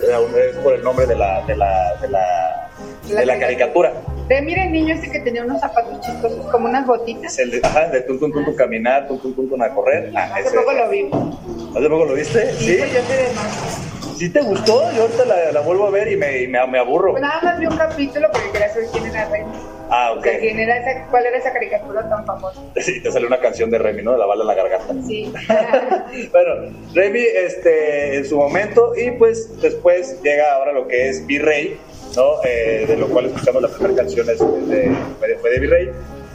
[0.62, 2.70] por el nombre de la, de la, de la,
[3.08, 3.92] de la caricatura.
[4.28, 7.38] De mira el niño este que tenía unos zapatos chistosos, como unas botitas.
[7.38, 10.12] El de, ajá, de tun, tun, tun, tun, caminar, tun, tun, tun, tun, a correr.
[10.14, 10.56] Ah, Hace ese.
[10.56, 11.10] poco lo vi.
[11.76, 12.52] ¿Hace poco lo viste?
[12.54, 12.76] Sí, ¿Sí?
[12.78, 13.00] pues yo
[13.34, 14.18] más.
[14.18, 14.90] ¿Sí te gustó?
[14.92, 17.12] Yo ahorita la, la vuelvo a ver y me, y me, me aburro.
[17.12, 19.52] Pues nada más vi un capítulo porque quería saber quién era Remy.
[19.90, 20.24] Ah, O ok.
[20.24, 22.60] sea, quién era esa, cuál era esa caricatura tan famosa.
[22.76, 24.12] Sí, te sale una canción de Remy, ¿no?
[24.12, 24.94] De la bala en la garganta.
[25.06, 25.32] Sí.
[26.32, 31.78] Bueno, Remy este, en su momento y pues después llega ahora lo que es Virrey,
[32.18, 32.42] ¿no?
[32.44, 35.90] Eh, de lo cual escuchamos la primera canción es de, de, de Virrey,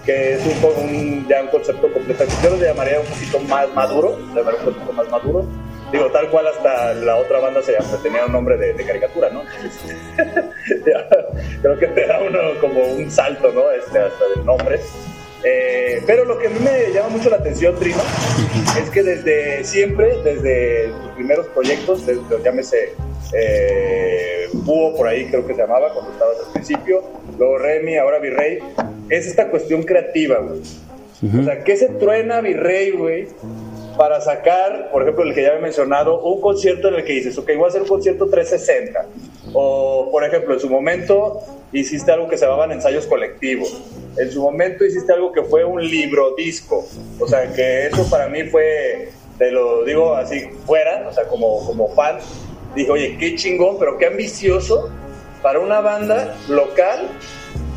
[0.06, 4.18] que es un, un- ya un concepto completo, yo lo llamaría un poquito más maduro,
[4.34, 5.46] llamaría un poquito más maduro.
[5.92, 9.44] Digo, tal cual hasta la otra banda se tenía un nombre de, de caricatura, ¿no?
[11.62, 13.70] Creo que te da uno como un salto, ¿no?
[13.72, 14.80] Este, hasta del nombre.
[15.44, 18.02] Eh, pero lo que a mí me llama mucho la atención, Trino,
[18.82, 22.94] es que desde siempre, desde tus primeros proyectos, desde, llámese
[23.32, 27.04] eh, Búho, por ahí creo que se llamaba cuando estabas al principio,
[27.38, 28.60] luego Remy, ahora Virrey,
[29.10, 30.62] es esta cuestión creativa, güey.
[31.40, 33.28] O sea, ¿qué se truena Virrey, güey?
[33.98, 37.38] Para sacar, por ejemplo, el que ya he mencionado, un concierto en el que dices,
[37.38, 39.06] ok, voy a hacer un concierto 360.
[39.54, 41.40] O, por ejemplo, en su momento
[41.72, 43.82] hiciste algo que se llamaban ensayos colectivos.
[44.18, 46.86] En su momento hiciste algo que fue un libro disco.
[47.20, 51.66] O sea, que eso para mí fue, te lo digo así fuera, o sea, como,
[51.66, 52.18] como fan,
[52.76, 54.90] dije, oye, qué chingón, pero qué ambicioso
[55.42, 57.10] para una banda local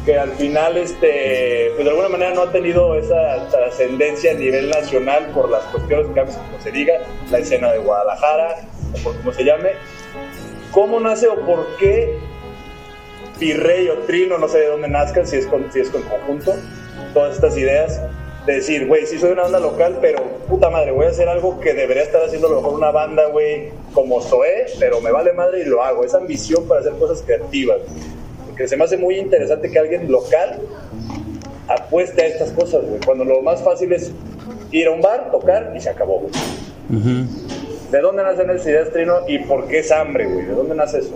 [0.04, 4.70] que al final, este, pues de alguna manera no ha tenido esa trascendencia a nivel
[4.70, 6.94] nacional por las cuestiones que como se diga,
[7.28, 9.70] la escena de Guadalajara, o por cómo se llame.
[10.70, 12.20] ¿Cómo nace o por qué
[13.40, 16.54] Virrey o Trino, no sé de dónde nazcan, si es con, si es con conjunto,
[17.12, 18.00] todas estas ideas
[18.46, 21.58] de decir, güey, sí soy una banda local, pero puta madre, voy a hacer algo
[21.58, 25.32] que debería estar haciendo a lo mejor una banda, güey, como Zoé, pero me vale
[25.32, 26.04] madre y lo hago.
[26.04, 27.78] Esa ambición para hacer cosas creativas.
[28.46, 30.60] Porque se me hace muy interesante que alguien local
[31.66, 33.00] apueste a estas cosas, güey.
[33.04, 34.12] Cuando lo más fácil es
[34.70, 36.32] ir a un bar, tocar y se acabó, güey.
[37.90, 39.14] ¿De dónde nacen esas ideas, Trino?
[39.26, 40.46] ¿Y por qué es hambre, güey?
[40.46, 41.14] ¿De dónde nace eso?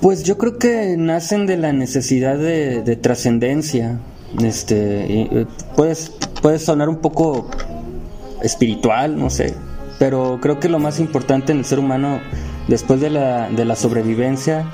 [0.00, 3.98] Pues yo creo que nacen de la necesidad de, de trascendencia.
[4.42, 6.10] Este, eh, puedes,
[6.42, 7.48] puede sonar un poco
[8.42, 9.54] espiritual, no sé,
[9.98, 12.20] pero creo que lo más importante en el ser humano,
[12.68, 14.68] después de la, de la sobrevivencia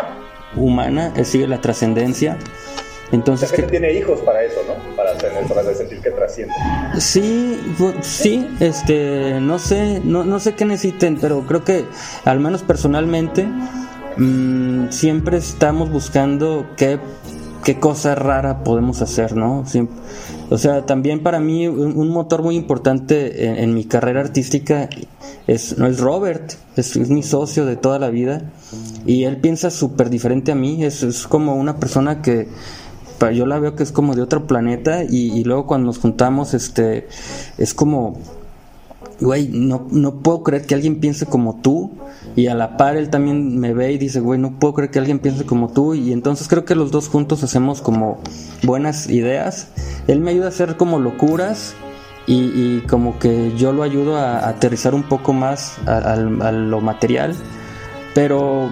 [0.57, 2.37] humana, es sigue la trascendencia.
[3.11, 4.97] La Entonces, gente que, tiene hijos para eso, ¿no?
[4.97, 6.55] Para, tener, para sentir que trasciende.
[6.99, 7.61] Sí,
[8.03, 11.85] sí, este, no sé, no, no sé qué necesiten, pero creo que
[12.25, 13.47] al menos personalmente
[14.17, 17.01] mm, siempre estamos buscando qué,
[17.71, 19.65] qué cosa rara podemos hacer, ¿no?
[20.51, 24.89] o sea, también para mí un, motor muy importante en, mi carrera artística
[25.47, 28.43] es, no es Robert, es, mi socio de toda la vida
[29.07, 32.49] y él piensa súper diferente a mí, es, es como una persona que
[33.33, 36.55] yo la veo que es como de otro planeta y, y luego cuando nos juntamos
[36.55, 37.07] este
[37.57, 38.19] es como
[39.21, 41.93] güey, no, no puedo creer que alguien piense como tú.
[42.37, 44.99] Y a la par él también me ve y dice, güey, no puedo creer que
[44.99, 45.95] alguien piense como tú.
[45.95, 48.19] Y entonces creo que los dos juntos hacemos como
[48.63, 49.69] buenas ideas.
[50.07, 51.75] Él me ayuda a hacer como locuras
[52.27, 57.35] y, como que yo lo ayudo a, aterrizar un poco más a lo material.
[58.15, 58.71] Pero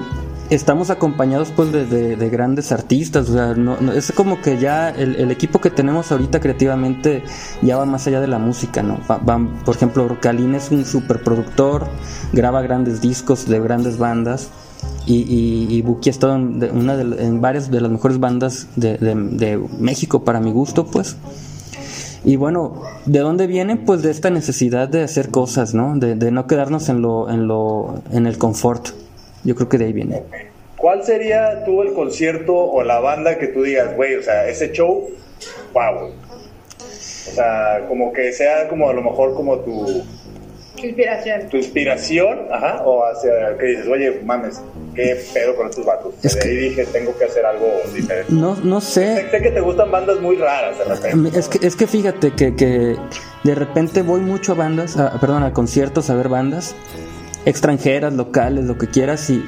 [0.51, 5.61] estamos acompañados pues de, grandes artistas, o sea, no, es como que ya el, equipo
[5.61, 7.23] que tenemos ahorita creativamente
[7.63, 8.99] ya va más allá de la música, ¿no?
[9.65, 11.87] por ejemplo, Kalin es un superproductor,
[12.33, 14.49] graba grandes discos de grandes bandas
[15.07, 20.41] y, Buki ha estado en, una en varias de las mejores bandas de, México para
[20.41, 21.17] mi gusto, pues.
[22.25, 23.77] Y bueno, ¿de dónde viene?
[23.77, 25.97] Pues de esta necesidad de hacer cosas, ¿no?
[25.97, 28.91] De, de no quedarnos en lo, en lo, en el confort.
[29.45, 30.23] Yo creo que de ahí viene.
[30.77, 34.71] ¿Cuál sería tú el concierto o la banda que tú digas, güey, o sea, ese
[34.73, 35.11] show,
[35.73, 36.11] wow?
[36.11, 40.05] O sea, como que sea como a lo mejor como tu...
[40.77, 41.49] Inspiración.
[41.51, 44.63] Tu inspiración, ajá, o hacia que dices, oye, mames,
[44.95, 46.15] qué pedo con estos vatos.
[46.23, 48.33] Es de ahí dije, tengo que hacer algo diferente.
[48.33, 49.29] No, no sé.
[49.29, 51.37] Sé, que te gustan bandas muy raras de repente.
[51.37, 52.97] Es que, es que fíjate que, que
[53.43, 56.77] de repente voy mucho a bandas, perdón, a conciertos a ver bandas
[57.45, 59.45] extranjeras, locales, lo que quieras y,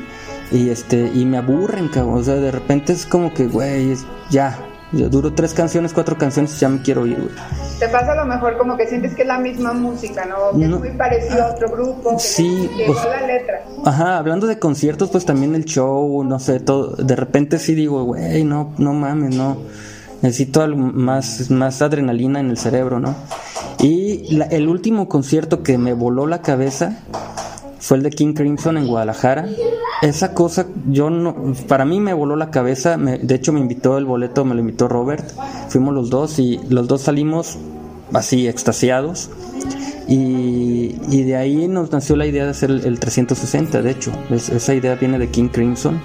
[0.51, 2.19] y este y me aburren, cabrón.
[2.19, 3.95] O sea, de repente es como que, güey,
[4.31, 4.59] ya,
[4.93, 7.35] duro tres canciones, cuatro canciones, ya me quiero ir, güey.
[7.79, 10.59] Te pasa a lo mejor como que sientes que es la misma música, ¿no?
[10.59, 12.17] Que es muy parecido a otro grupo.
[12.17, 13.65] Que sí, pues, la letra.
[13.85, 16.97] Ajá, hablando de conciertos, pues también el show, no sé, todo.
[16.97, 19.57] De repente sí digo, güey, no, no mames, no.
[20.23, 23.15] Necesito algo más, más adrenalina en el cerebro, ¿no?
[23.79, 26.99] Y el último concierto que me voló la cabeza
[27.81, 29.47] fue el de King Crimson en Guadalajara.
[30.03, 32.97] Esa cosa, yo no, para mí me voló la cabeza.
[32.97, 35.25] de hecho, me invitó el boleto, me lo invitó Robert.
[35.69, 37.59] Fuimos los dos y los dos salimos
[38.13, 39.31] así, extasiados.
[40.09, 43.81] Y, y de ahí nos nació la idea de hacer el, 360.
[43.81, 46.01] De hecho, esa idea viene de King Crimson.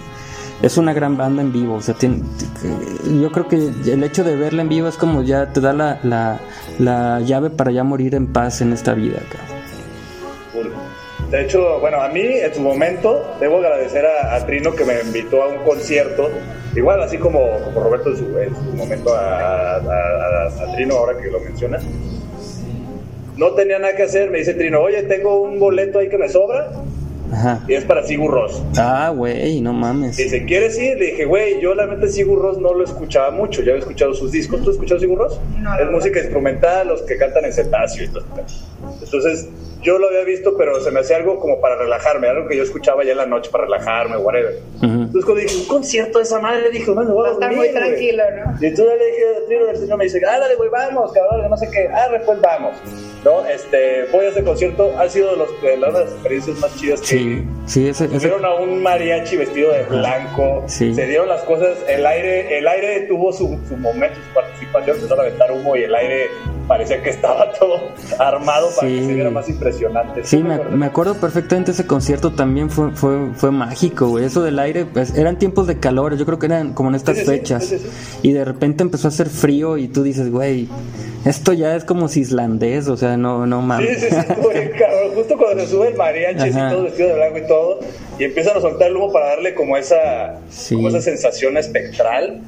[0.62, 1.76] Es una gran banda en vivo.
[1.76, 3.58] O sea, yo creo que
[3.92, 6.40] el hecho de verla en vivo es como ya te da la, la,
[6.80, 9.20] la llave para ya morir en paz en esta vida.
[11.32, 15.42] De hecho, bueno, a mí en su momento debo agradecer a, Trino que me invitó
[15.42, 16.30] a un concierto,
[16.76, 17.40] igual así como,
[17.74, 18.26] Roberto en su,
[18.76, 21.80] momento a, Trino, ahora que lo menciona.
[23.38, 26.30] No tenía nada que hacer, me dice Trino, oye, tengo un boleto ahí que me
[26.30, 26.72] sobra.
[27.34, 27.64] Ajá.
[27.68, 28.62] Y es para Sigur Ross.
[28.78, 30.16] Ah, güey, no mames.
[30.16, 30.98] Dice, ¿quieres ir?
[30.98, 34.14] Le dije, güey, yo la mente Sigur Ross no lo escuchaba mucho, ya había escuchado
[34.14, 34.62] sus discos.
[34.62, 35.40] ¿Tú has escuchado Sigur Ross?
[35.60, 38.26] No, es música instrumental, los que cantan en cetáceo y todo.
[39.04, 39.50] Entonces,
[39.86, 42.64] yo lo había visto, pero se me hacía algo como para relajarme, algo que yo
[42.64, 44.60] escuchaba ya en la noche para relajarme, whatever.
[44.82, 48.24] Entonces cuando dije, un concierto de esa madre, dije, no, voy a Está muy tranquilo,
[48.32, 48.58] ¿no?
[48.60, 51.58] Y entonces le dije, tiro del señor me dice, ah, dale, güey, vamos, cabrón, no
[51.58, 52.76] sé qué, ah, pues vamos.
[53.24, 53.46] ¿No?
[53.46, 57.08] Este, voy a ese concierto, ha sido de, los, de las experiencias más chidas que
[57.08, 58.32] sí, sí, ese, ese...
[58.32, 63.34] a un mariachi vestido de blanco, se dieron las cosas, el aire, el aire tuvo
[63.34, 66.30] su, su momento, su participación, empezó a aventar humo y el aire
[66.68, 67.80] parecía que estaba todo
[68.20, 70.24] armado para que se viera más impresionante.
[70.24, 74.26] Sí, me, acuerdo perfectamente ese concierto también fue, fue, fue mágico, güey.
[74.26, 77.24] Eso del aire, pues eran tiempos de calor, yo creo que eran como en estas
[77.24, 77.74] fechas.
[78.22, 80.68] y de repente empezó a hacer frío y tú dices, güey,
[81.26, 84.00] esto ya es como si islandés, o sea, no, no mames.
[84.00, 85.16] Sí, sí, sí, cabrón.
[85.16, 87.80] Justo cuando se sube el mariachi y todo vestido de blanco y todo,
[88.20, 90.40] y empiezan a soltar el humo para darle como esa,
[90.70, 92.42] como esa sensación espectral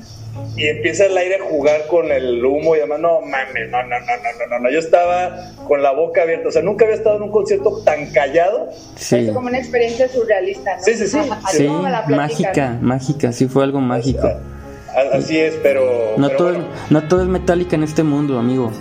[0.55, 3.99] y empieza el aire a jugar con el humo y además, no mames, no, no,
[3.99, 7.17] no, no, no, no, yo estaba con la boca abierta, o sea, nunca había estado
[7.17, 8.69] en un concierto tan callado.
[8.95, 9.29] Sí.
[9.33, 10.83] como una experiencia surrealista, ¿no?
[10.83, 11.19] Sí, sí, sí.
[11.51, 11.67] sí
[12.09, 14.29] mágica, mágica, sí fue algo mágico.
[15.13, 16.15] así es, pero...
[16.17, 16.57] No, todo, es,
[16.89, 18.71] no todo es metálica en este mundo, amigo.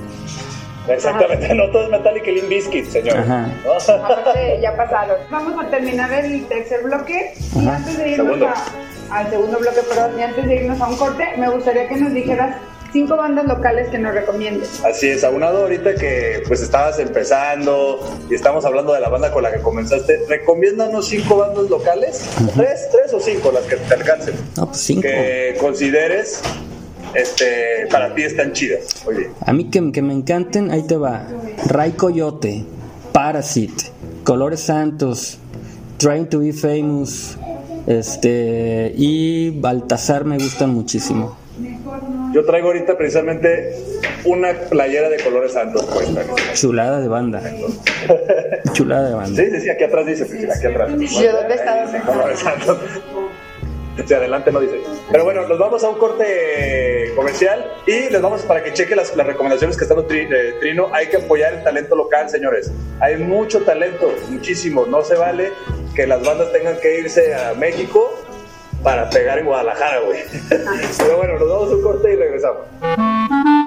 [0.88, 3.18] Exactamente, no todo es Metallica y Limp Bizkit, señor.
[3.18, 3.48] Ajá.
[3.88, 5.16] Aparte, ya pasaron.
[5.30, 8.54] Vamos a terminar el tercer bloque y antes de irnos a
[9.10, 12.12] al segundo bloque, perdón, y antes de irnos a un corte, me gustaría que nos
[12.12, 12.56] dijeras
[12.92, 14.82] cinco bandas locales que nos recomiendes.
[14.84, 18.00] Así es, aunado ahorita que pues estabas empezando
[18.30, 22.88] y estamos hablando de la banda con la que comenzaste, recomiéndanos cinco bandas locales, tres,
[22.90, 24.34] tres o cinco, las que te alcancen.
[24.56, 25.02] No, pues cinco.
[25.02, 26.40] Que consideres
[27.14, 29.04] este, para ti están chidas.
[29.06, 29.30] Oye.
[29.44, 31.26] A mí que, que me encanten, ahí te va.
[31.66, 32.64] Ray Coyote,
[33.12, 33.90] Parasite,
[34.24, 35.38] Colores Santos,
[35.98, 37.36] Trying to be Famous,
[37.86, 41.36] este, y Baltasar me gustan muchísimo.
[42.32, 43.74] Yo traigo ahorita precisamente
[44.24, 46.22] una playera de colores santos puesta.
[46.52, 47.42] Chulada de banda.
[48.72, 49.42] Chulada de banda.
[49.42, 50.90] Sí, sí, sí, aquí atrás dice, Priscila, aquí atrás.
[50.90, 51.86] Yo, ¿dónde estaba?
[51.86, 52.78] Dice colores santos.
[53.98, 54.82] Hacia adelante no dice.
[55.10, 59.14] Pero bueno, nos vamos a un corte comercial y les vamos para que cheque las,
[59.16, 60.90] recomendaciones que está dando eh, Trino.
[60.92, 62.70] Hay que apoyar el talento local, señores.
[63.00, 64.86] Hay mucho talento, muchísimo.
[64.86, 65.52] No se vale
[65.94, 68.12] que las bandas tengan que irse a México
[68.82, 70.20] para pegar en Guadalajara, güey.
[70.98, 73.65] Pero bueno, nos vamos a un corte y regresamos.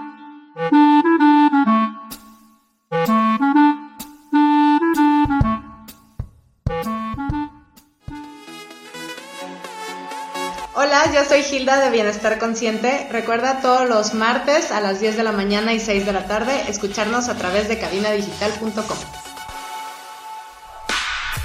[11.20, 13.07] Yo soy Hilda de Bienestar Consciente.
[13.11, 16.63] Recuerda todos los martes a las 10 de la mañana y 6 de la tarde
[16.70, 18.97] escucharnos a través de cabinadigital.com.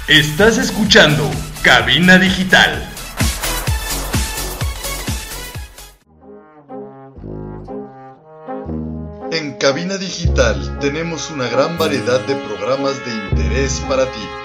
[0.07, 1.29] Estás escuchando
[1.61, 2.89] Cabina Digital.
[9.31, 14.44] En Cabina Digital tenemos una gran variedad de programas de interés para ti.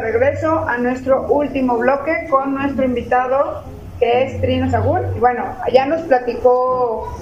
[0.00, 3.62] De regreso a nuestro último bloque con nuestro invitado
[3.98, 5.00] que es Trino Sagur.
[5.16, 7.16] Y bueno, ya nos platicó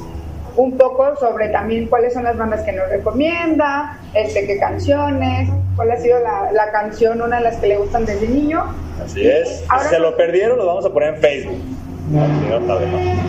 [0.56, 5.90] un poco sobre también cuáles son las bandas que nos recomienda, este, qué canciones, cuál
[5.90, 8.64] ha sido la, la canción, una de las que le gustan desde niño,
[9.04, 9.64] Así es.
[9.68, 11.60] Ahora- si se lo perdieron, lo vamos a poner en Facebook.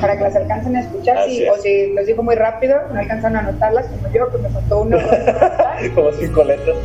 [0.02, 1.26] Para que las alcancen a escuchar.
[1.28, 1.50] Si- es.
[1.52, 4.80] o si los dijo muy rápido, no alcanzan a anotarlas, como yo, que me faltó
[4.82, 4.98] uno.
[5.96, 6.76] Como cinco letras.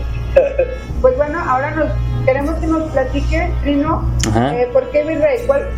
[1.01, 1.89] Pues bueno, ahora nos
[2.25, 4.05] queremos que nos platique, Trino,
[4.35, 5.47] eh, ¿por qué Virrey?
[5.47, 5.68] ¿Cuál,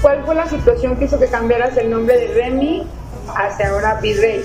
[0.00, 2.86] ¿Cuál fue la situación que hizo que cambiaras el nombre de Remy
[3.34, 4.42] hacia ahora Virrey?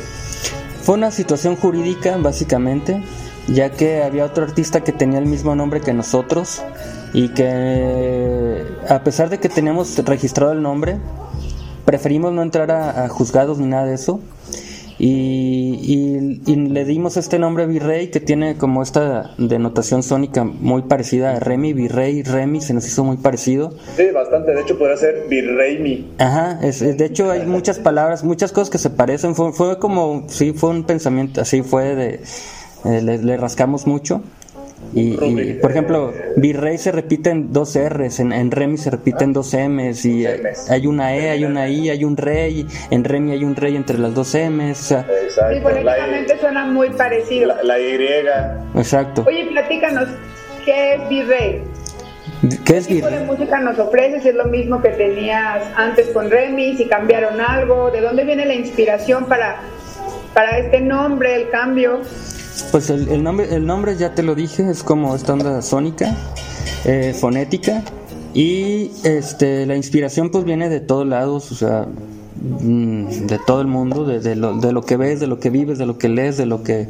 [0.83, 3.03] Fue una situación jurídica, básicamente,
[3.47, 6.61] ya que había otro artista que tenía el mismo nombre que nosotros
[7.13, 10.97] y que, a pesar de que teníamos registrado el nombre,
[11.85, 14.19] preferimos no entrar a, a juzgados ni nada de eso.
[14.99, 20.83] Y, y- y le dimos este nombre Virrey que tiene como esta denotación sónica muy
[20.83, 23.73] parecida a Remy, Virrey, Remy, se nos hizo muy parecido.
[23.95, 24.53] Sí, bastante.
[24.53, 26.13] De hecho, podría ser Virreimi.
[26.17, 29.35] Ajá, es, es- de hecho hay muchas palabras, muchas cosas que se parecen.
[29.35, 32.21] Fue, fue como, sí, fue un pensamiento, así fue de,
[32.85, 34.21] eh, le, le rascamos mucho.
[34.93, 39.33] Y, y, por ejemplo, Virrey se repite en dos R's, en, en Remy se repiten
[39.33, 40.69] dos M's, y hay, Ms.
[40.71, 43.97] hay una E, hay una I, hay un rey, en Remy hay un rey entre
[43.97, 45.53] las dos M's, o sea, Exacto.
[45.55, 47.47] Sí, fonéticamente suena muy parecido.
[47.47, 47.97] la, la Y.
[48.75, 49.23] exacto.
[49.27, 50.07] Oye, platícanos,
[50.63, 51.63] ¿qué es Virrey?
[52.65, 53.25] ¿Qué es ¿Qué tipo de Virrey?
[53.25, 54.25] música nos ofreces?
[54.25, 56.77] ¿Es lo mismo que tenías antes con Remy?
[56.77, 57.89] ¿Si cambiaron algo?
[57.91, 59.57] ¿De dónde viene la inspiración para,
[60.33, 62.01] para este nombre, el cambio?
[62.71, 66.15] Pues el, el nombre, el nombre ya te lo dije, es como esta onda sónica,
[66.85, 67.83] eh, fonética,
[68.33, 71.87] y este, la inspiración pues viene de todos lados, o sea,
[72.35, 75.49] mm, de todo el mundo, de, de lo, de lo que ves, de lo que
[75.49, 76.89] vives, de lo que lees, de lo que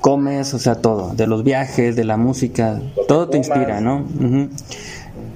[0.00, 4.06] comes, o sea, todo, de los viajes, de la música, todo te inspira, ¿no?
[4.20, 4.48] Ujú.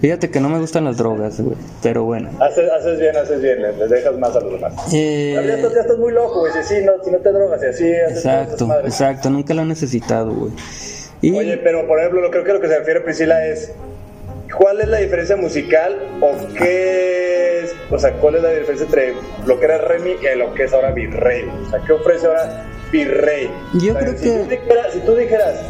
[0.01, 2.31] Fíjate que no me gustan las drogas, güey, pero bueno.
[2.41, 3.61] Haces, haces bien, haces bien.
[3.61, 4.73] Les, dejas más a los demás.
[4.95, 6.53] Eh, Ya, estás, ya estás muy loco, güey.
[6.53, 8.87] Si, sí, no, si no te drogas y así haces exacto, madres.
[8.95, 10.53] exacto, nunca lo he necesitado, güey.
[11.23, 13.73] Y, Oye, pero por ejemplo, lo creo que lo que se refiere Priscila es
[14.57, 19.13] ¿cuál es la diferencia musical o qué es, o sea, cuál es la diferencia entre
[19.45, 21.45] lo que era Remy y lo que es ahora Virrey?
[21.67, 23.51] O sea, ¿qué ofrece ahora Virrey?
[23.75, 25.61] Yo O sea, creo si que- Tú dijeras, si tú dijeras,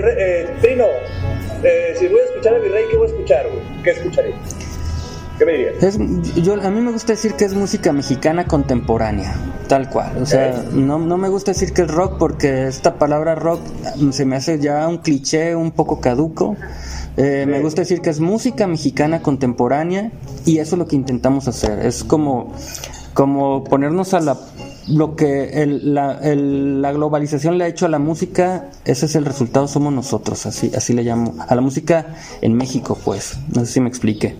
[0.00, 0.84] Re- eh, Trino,
[1.62, 3.82] eh, si voy a escuchar a Virrey, ¿qué voy a escuchar, güey?
[3.82, 4.34] ¿Qué escucharía?
[5.38, 5.82] ¿Qué me dirías?
[5.82, 5.98] Es,
[6.42, 9.34] yo, a mí me gusta decir que es música mexicana contemporánea,
[9.68, 10.16] tal cual.
[10.22, 13.60] O sea, no, no me gusta decir que es rock porque esta palabra rock
[14.12, 16.56] se me hace ya un cliché un poco caduco.
[17.18, 20.10] Eh, me gusta decir que es música mexicana contemporánea
[20.46, 21.84] y eso es lo que intentamos hacer.
[21.84, 22.52] Es como,
[23.12, 24.38] como ponernos a la
[24.88, 29.16] lo que el, la, el, la, globalización le ha hecho a la música, ese es
[29.16, 31.34] el resultado, somos nosotros, así, así le llamo.
[31.46, 32.06] A la música
[32.40, 33.38] en México, pues.
[33.52, 34.36] No sé si me explique.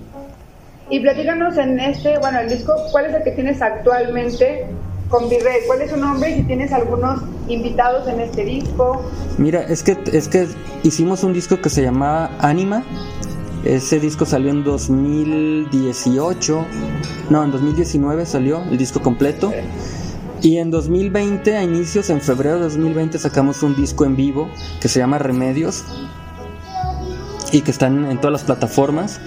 [0.89, 4.67] Y platícanos en este, bueno, el disco, ¿cuál es el que tienes actualmente
[5.09, 5.63] con Virrey?
[5.67, 9.03] ¿Cuál es su nombre y si tienes algunos invitados en este disco?
[9.39, 10.47] Mira, es que, es que
[10.85, 12.85] hicimos un disco que se llamaba Anima.
[13.65, 16.65] Ese disco salió en 2018,
[17.31, 19.53] no, en 2019 salió el disco completo.
[20.43, 24.49] Y en 2020, a inicios, en febrero de 2020, sacamos un disco en vivo
[24.81, 25.85] que se llama Remedios
[27.53, 29.21] y que están en todas las plataformas.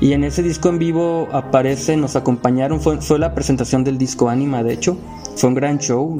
[0.00, 4.62] Y en ese disco en vivo aparece, nos acompañaron, fue, la presentación del disco Anima,
[4.62, 4.98] de hecho.
[5.36, 6.16] Fue un gran show,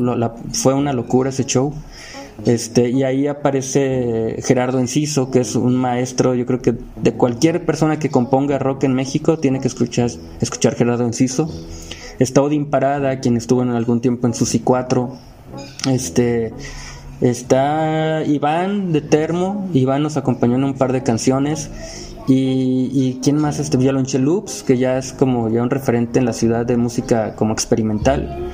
[0.52, 1.74] fue una locura ese show.
[2.44, 7.64] Este, y ahí aparece Gerardo Enciso, que es un maestro, yo creo que de cualquier
[7.64, 11.50] persona que componga rock en México tiene que escuchar, escuchar Gerardo Enciso.
[12.18, 15.10] Está Odín Parada, quien estuvo en algún tiempo en Susi 4.
[15.90, 16.52] Este,
[17.20, 21.70] está Iván de Termo, Iván nos acompañó en un par de canciones.
[22.28, 26.24] Y, y quién más, este Violonche Loops, que ya es como ya un referente en
[26.24, 28.50] la ciudad de música como experimental.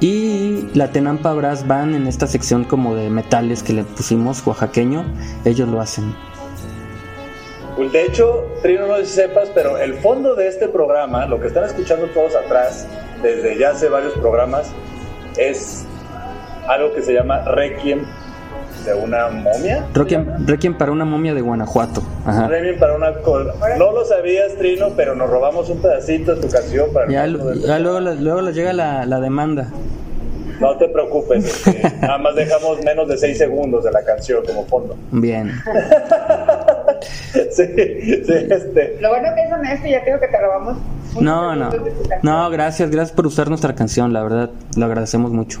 [0.00, 5.04] Y la Tenampa Brass Band en esta sección como de metales que le pusimos oaxaqueño,
[5.44, 6.14] ellos lo hacen.
[7.76, 11.38] Pues de hecho, Trino, no sé si sepas, pero el fondo de este programa, lo
[11.38, 12.88] que están escuchando todos atrás,
[13.22, 14.72] desde ya hace varios programas,
[15.36, 15.84] es
[16.66, 18.00] algo que se llama Requiem
[18.86, 19.86] de una momia.
[19.92, 22.02] Requiem, Requiem para una momia de Guanajuato.
[22.24, 22.48] Ajá.
[22.48, 23.10] Requiem para una...
[23.78, 27.08] No lo sabías, Trino, pero nos robamos un pedacito de tu canción para...
[27.10, 29.68] Ya, ya luego, luego les llega la, la demanda.
[30.60, 31.64] No te preocupes,
[32.00, 34.96] nada más dejamos menos de 6 segundos de la canción como fondo.
[35.10, 35.52] Bien.
[37.32, 38.98] sí, sí, este.
[39.00, 40.78] Lo bueno que es honesto, ya creo que te robamos.
[41.20, 41.70] No, no.
[42.22, 45.60] No, gracias, gracias por usar nuestra canción, la verdad, lo agradecemos mucho.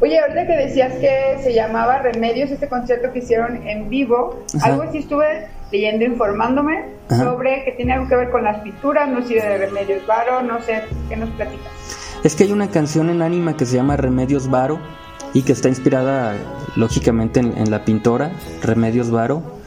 [0.00, 4.66] Oye, ahorita que decías que se llamaba Remedios, este concierto que hicieron en vivo, Ajá.
[4.66, 7.22] algo así estuve leyendo, informándome Ajá.
[7.22, 10.60] sobre que tiene algo que ver con las pinturas, no sé de Remedios Varo, no
[10.62, 11.70] sé, ¿qué nos platicas?
[12.24, 14.80] Es que hay una canción en Anima que se llama Remedios Varo
[15.34, 16.34] y que está inspirada
[16.74, 19.61] lógicamente en, en la pintora Remedios Varo.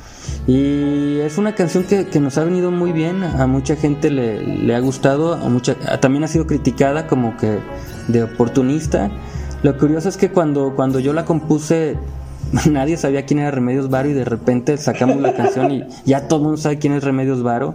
[0.47, 4.41] Y es una canción que, que, nos ha venido muy bien, a mucha gente le,
[4.43, 7.59] le ha gustado, a mucha, a, también ha sido criticada como que
[8.07, 9.09] de oportunista.
[9.63, 11.97] Lo curioso es que cuando, cuando yo la compuse
[12.69, 16.39] nadie sabía quién era Remedios Varo y de repente sacamos la canción y ya todo
[16.39, 17.73] el mundo sabe quién es Remedios Varo.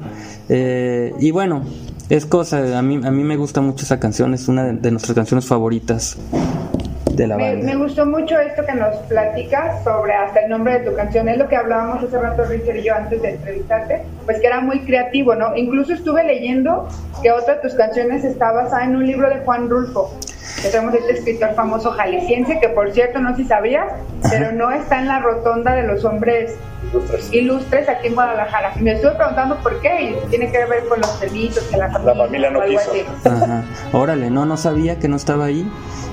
[0.49, 1.63] Eh, y bueno,
[2.09, 4.91] es cosa, a mí, a mí me gusta mucho esa canción, es una de, de
[4.91, 6.17] nuestras canciones favoritas
[7.21, 7.67] de la me, banda.
[7.67, 11.39] Me gustó mucho esto que nos platicas sobre hasta el nombre de tu canción, es
[11.39, 14.81] lo que hablábamos hace rato Richard y yo antes de entrevistarte, pues que era muy
[14.81, 15.55] creativo, ¿no?
[15.57, 16.89] Incluso estuve leyendo
[17.23, 20.11] que otra de tus canciones está basada en un libro de Juan Rulfo,
[20.63, 23.87] que tenemos este escritor famoso jalisciense, que por cierto no sé si sabías,
[24.31, 26.55] pero no está en la rotonda de los hombres
[26.93, 28.73] ilustres, ilustres aquí en Guadalajara.
[28.79, 31.91] Y me estuve preguntando por qué, y tiene que ver con los permisos, que la
[31.91, 32.93] familia, la familia no quiso.
[33.25, 33.65] Ajá.
[33.93, 35.71] Órale, no, no sabía que no estaba ahí.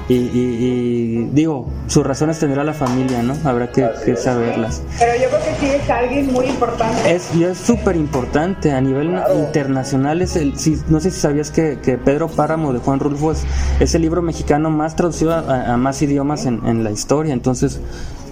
[0.10, 3.36] Y, y, y, digo, sus razones tendrá la familia, ¿no?
[3.44, 4.82] Habrá que, que saberlas.
[4.98, 7.14] Pero yo creo que sí es alguien muy importante.
[7.14, 9.38] Es, y es súper importante a nivel claro.
[9.38, 10.22] internacional.
[10.22, 13.44] Es el, si, no sé si sabías que, que, Pedro Páramo de Juan Rulfo es,
[13.82, 17.34] es el libro mexicano más traducido a, a más idiomas en, en, la historia.
[17.34, 17.82] Entonces,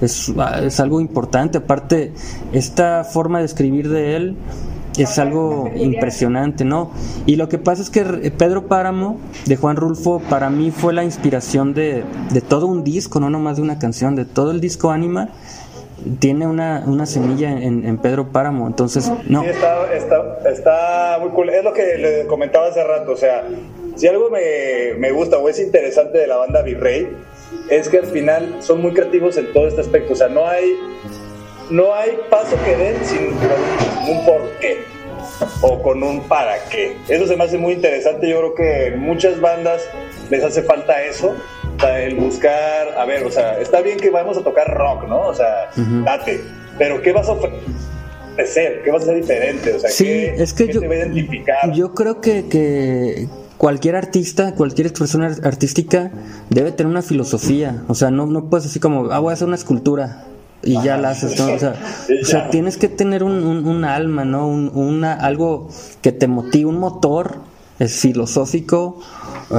[0.02, 0.32] es,
[0.64, 1.60] es algo importante.
[1.60, 2.14] Aparte,
[2.54, 4.36] esta forma de escribir de él
[4.98, 6.92] es algo impresionante, ¿no?
[7.26, 8.04] Y lo que pasa es que
[8.38, 13.20] Pedro Páramo de Juan Rulfo para mí fue la inspiración de, de todo un disco,
[13.20, 15.30] no nomás de una canción, de todo el disco Anima
[16.20, 19.44] tiene una, una semilla en, Pedro Páramo, entonces no.
[19.44, 21.50] Está, está, está, muy cool.
[21.50, 23.44] Es lo que le comentaba hace rato, o sea,
[23.96, 27.08] si algo me, me gusta o es interesante de la banda Virrey,
[27.70, 30.78] es que al final son muy creativos en todo este aspecto, o sea, no hay
[31.70, 34.84] no hay paso que den sin un por qué
[35.62, 36.98] o con un para qué.
[37.08, 38.30] Eso se me hace muy interesante.
[38.30, 39.82] Yo creo que en muchas bandas
[40.30, 41.36] les hace falta eso.
[41.76, 45.08] O sea, el buscar, a ver, o sea, está bien que vamos a tocar rock,
[45.08, 45.28] ¿no?
[45.28, 46.04] O sea, uh -huh.
[46.06, 46.42] date.
[46.78, 48.82] Pero ¿qué vas a ofrecer?
[48.84, 49.74] ¿Qué vas a hacer diferente?
[49.74, 51.72] O sea, sí, ¿qué, es que qué yo, te va a identificar?
[51.74, 53.28] Yo creo que, que
[53.58, 56.12] cualquier artista, cualquier expresión artística
[56.50, 57.84] debe tener una filosofía.
[57.88, 60.26] O sea, no, no puedes así como, ah, voy a hacer una escultura
[60.64, 61.40] y ya la haces.
[61.40, 64.48] O sea, tienes que tener un, un, un alma, ¿no?
[64.48, 65.70] Un, una, algo
[66.02, 67.38] que te motive, un motor
[67.80, 69.00] es filosófico,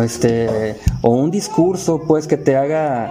[0.03, 3.11] este, o un discurso, pues, que te haga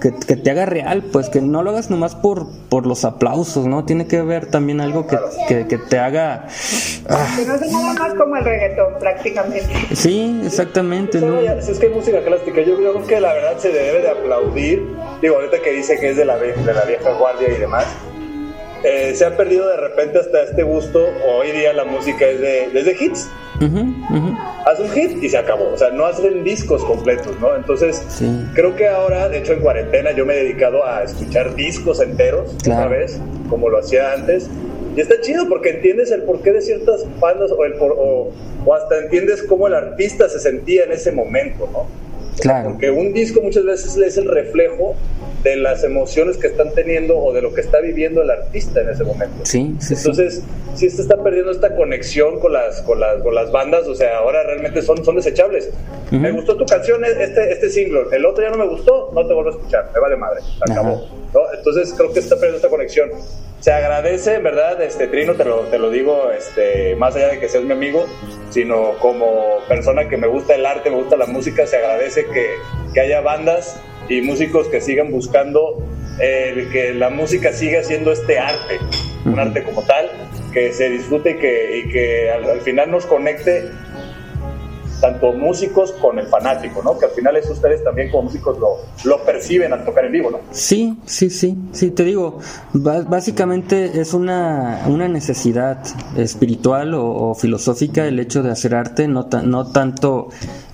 [0.00, 3.66] que, que te haga real, pues que no lo hagas nomás por, por los aplausos,
[3.66, 3.84] ¿no?
[3.84, 6.46] Tiene que ver también algo que, que, que te haga...
[7.08, 9.68] ah, Que no es nada más como el reggaetón, prácticamente.
[9.94, 11.40] sí, exactamente, ¿no?
[11.62, 14.82] Si es que hay música clásica, yo creo que la verdad se debe de aplaudir.
[15.22, 17.86] Digo, ahorita que dice que es de la, de la vieja guardia y demás,
[18.84, 21.06] eh, se ha perdido de repente hasta este gusto.
[21.26, 23.28] Hoy día la música es de, es de hits.
[23.60, 24.36] Ujú.
[24.64, 25.70] Haz un hit y se acabó.
[25.72, 27.54] O sea, no hacen discos completos, ¿no?
[27.56, 28.26] Entonces, Sí.
[28.54, 32.56] creo que ahora, de hecho, en cuarentena yo me he dedicado a escuchar discos enteros,
[32.62, 32.90] Claro.
[32.90, 33.20] vez,
[33.50, 34.48] como lo hacía antes.
[34.96, 38.32] Y está chido porque entiendes el porqué de ciertas bandas o, el por- o,
[38.64, 41.86] o hasta entiendes cómo el artista se sentía en ese momento, ¿no?
[42.40, 42.70] Claro.
[42.70, 44.94] Porque un disco muchas veces es el reflejo
[45.42, 48.90] de las emociones que están teniendo o de lo que está viviendo el artista en
[48.90, 49.44] ese momento.
[49.44, 49.94] Sí, sí.
[49.94, 50.42] Entonces,
[50.74, 54.18] sí se está perdiendo esta conexión con las, con las, con las bandas, o sea,
[54.18, 55.70] ahora realmente son, son desechables.
[56.06, 56.16] Ujú.
[56.16, 59.32] Me gustó tu canción, este, este single, el otro ya no me gustó, no te
[59.32, 61.08] vuelvo a escuchar, me vale madre, acabó.
[61.32, 61.40] ¿no?
[61.56, 63.10] Entonces creo que se está perdiendo esta conexión.
[63.60, 67.38] Se agradece, en verdad, este Trino, te lo, te lo digo, este, más allá de
[67.38, 68.06] que seas mi amigo,
[68.48, 72.56] sino como persona que me gusta el arte, me gusta la música, se agradece que,
[72.94, 75.76] que haya bandas y músicos que sigan buscando
[76.20, 78.78] que la música siga siendo este arte,
[79.24, 80.10] un arte como tal,
[80.52, 83.70] que se disfrute y que, y que al, al final nos conecte
[85.00, 86.98] tanto músicos con el fanático, ¿no?
[86.98, 90.30] Que al final eso ustedes también como músicos lo, lo perciben al tocar en vivo,
[90.30, 90.38] ¿no?
[90.50, 92.38] Sí, sí, sí, sí, te digo,
[92.74, 95.78] básicamente es una, una necesidad
[96.16, 100.28] espiritual o, o filosófica el hecho de hacer arte, no, ta- no tanto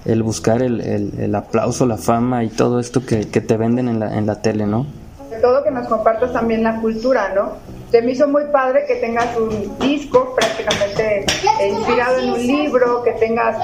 [0.05, 3.89] el buscar el, el- el aplauso, la fama y todo esto que, que te venden
[3.89, 4.87] en la, en la tele, ¿no?
[5.19, 7.53] Sobre todo que nos compartas también la cultura, ¿no?
[7.91, 11.25] Se me hizo muy padre que tengas un disco prácticamente
[11.61, 13.57] eh, inspirado en un libro, que tengas,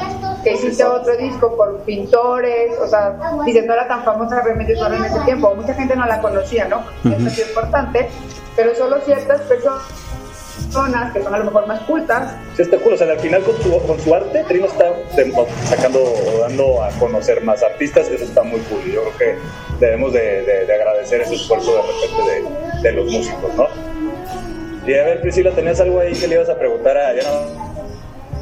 [0.44, 4.94] que hiciste otro disco por pintores, o sea, dices, no era tan famosa Remedios Varo
[4.94, 6.84] en ese tiempo, mucha gente no la conocía, ¿no?
[7.04, 8.08] Eso es importante,
[8.54, 9.82] pero solo ciertas personas
[11.12, 12.92] que son a lo mejor más cultas, Sí, está cool.
[12.92, 14.84] O sea, al final con su, con su arte, Trino está
[15.68, 18.08] sacando o dando a conocer más artistas.
[18.08, 18.80] Eso está muy cool.
[18.86, 19.38] y Yo creo que
[19.80, 23.91] debemos de, de- de agradecer ese esfuerzo de repente de, de los músicos, ¿no?
[24.86, 27.72] Y a ver, Priscila, ¿tenías algo ahí que le ibas a preguntar a no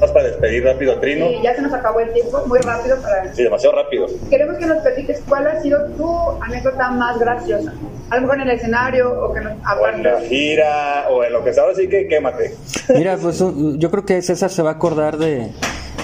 [0.01, 1.27] más para despedir rápido a Trino?
[1.31, 3.33] y ya se nos acabó el tiempo, muy rápido para...
[3.35, 4.07] Sí, demasiado rápido.
[4.31, 6.09] Queremos que nos platiques cuál ha sido tu
[6.43, 7.75] anécdota más graciosa,
[8.09, 11.33] a lo mejor en el escenario o que nos O en la gira, o en
[11.33, 11.65] lo que sea.
[11.65, 12.55] Ahora sí que quémate.
[12.95, 15.51] Mira, pues yo creo que César se va a acordar de,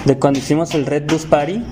[0.05, 1.63] de cuando hicimos el Red Bus Party.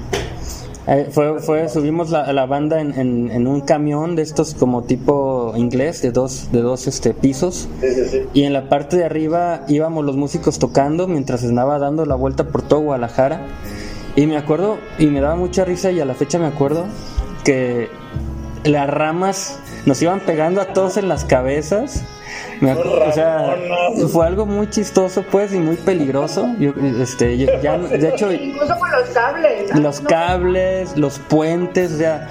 [0.88, 4.84] Eh, fue, fue, subimos la, la banda en, en- en un camión de estos como
[4.84, 7.68] tipo inglés, de dos, de dos este, pisos.
[7.82, 8.20] Sí, sí, sí.
[8.34, 12.44] Y en la parte de arriba íbamos los músicos tocando mientras andaba dando la vuelta
[12.50, 13.42] por todo Guadalajara.
[14.16, 16.86] Y me acuerdo, y me daba mucha risa, y a la fecha me acuerdo,
[17.44, 17.90] que
[18.64, 22.04] las ramas nos iban pegando a todos en las cabezas.
[22.62, 23.56] O sea,
[24.12, 26.48] fue algo muy chistoso, pues, y muy peligroso.
[26.60, 26.72] Yo,
[27.02, 29.74] este, yo- ya, de hecho, Incluso con los cables.
[29.74, 29.82] ¿no?
[29.82, 32.30] los No, cables, los puentes, o sea,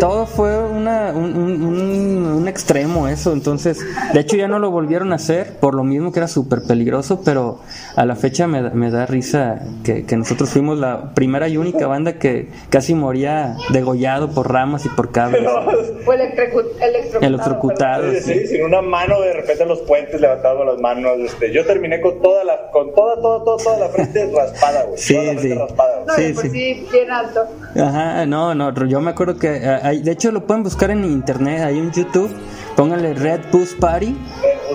[0.00, 3.32] todo fue una, un, un- un- un extremo eso.
[3.32, 3.78] Entonces,
[4.12, 7.22] de hecho ya no lo volvieron a hacer, por lo mismo que era súper peligroso,
[7.24, 7.60] pero
[7.96, 11.56] a la fecha me, da- me da risa que, que nosotros fuimos la primera y
[11.56, 17.26] única banda que casi moría degollado por ramas y por cables, O electrocu- electrocutado.
[17.26, 18.12] electrocutado.
[18.12, 21.12] Sí, sí, sin una mano de repente en los puentes levantando las manos.
[21.18, 24.98] Este, yo terminé con toda la, con toda, toda, toda, toda la frente raspada, güey.
[24.98, 25.58] Sí, Toda la frente sí.
[25.60, 26.06] raspada, güey.
[26.06, 26.50] No, Sí, de por sí.
[26.50, 27.40] sí, bien alto.
[27.76, 31.04] Ajá, no, no, yo me acuerdo que, eh, hay- de hecho lo pueden buscar en
[31.04, 32.30] internet, hay un YouTube,
[32.76, 34.16] pónganle Red Bus Party,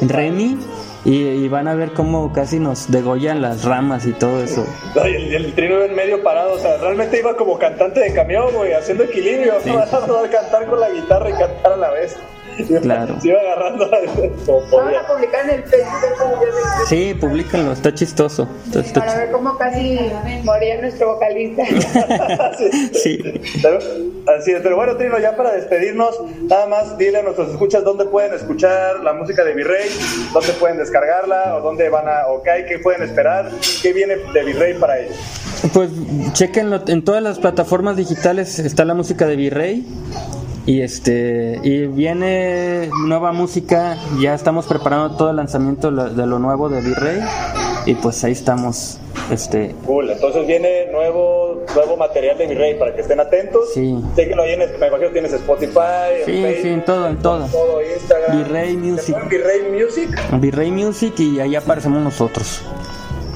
[0.01, 0.57] Remy,
[1.05, 4.65] y, y van a ver cómo casi nos degollan las ramas y todo eso.
[4.95, 7.99] No, y el, el trino iba en medio parado, o sea, realmente iba como cantante
[8.01, 9.77] de camión, güey, haciendo equilibrio, ¿no?
[9.79, 12.17] a cantar con la guitarra y cantar a la vez.
[12.81, 13.19] Claro.
[13.21, 13.89] Se iba agarrando
[14.45, 14.99] como Van podía.
[15.01, 15.89] a publicar en el Facebook
[16.87, 18.47] Sí, públicanlo, está chistoso.
[18.67, 19.99] está- está para ver cómo casi
[20.43, 21.63] moría nuestro vocalista.
[22.93, 23.17] Sí.
[23.61, 23.77] Pero,
[24.37, 26.15] así es, pero bueno, Trino, ya para despedirnos,
[26.49, 29.89] nada más dile a nuestros escuchas dónde pueden escuchar la música de Virrey,
[30.33, 33.49] dónde pueden descargarla, o dónde van a, o qué hay, qué pueden esperar,
[33.81, 35.15] qué viene de Virrey para ellos.
[35.73, 35.89] Pues
[36.33, 39.85] chequenlo, en todas las plataformas digitales está la música de Virrey.
[40.67, 46.67] Y este y viene nueva música, ya estamos preparando todo el lanzamiento de lo- nuevo
[46.69, 47.19] de Virrey
[47.85, 48.99] y pues ahí estamos
[49.31, 53.73] este Cool, entonces viene nuevo nuevo material de Virrey para que estén atentos.
[53.73, 53.95] Sí.
[54.17, 57.17] Síguelo ahí en, me imagino que tienes Spotify, en Sí, Facebook, sí, en todo, en
[57.17, 57.45] todo.
[57.47, 58.37] todo Instagram.
[58.37, 59.05] Virrey Music.
[59.05, 60.21] ¿Te ponen Virrey Music.
[60.41, 62.61] Virrey Music y ahí aparecemos nosotros.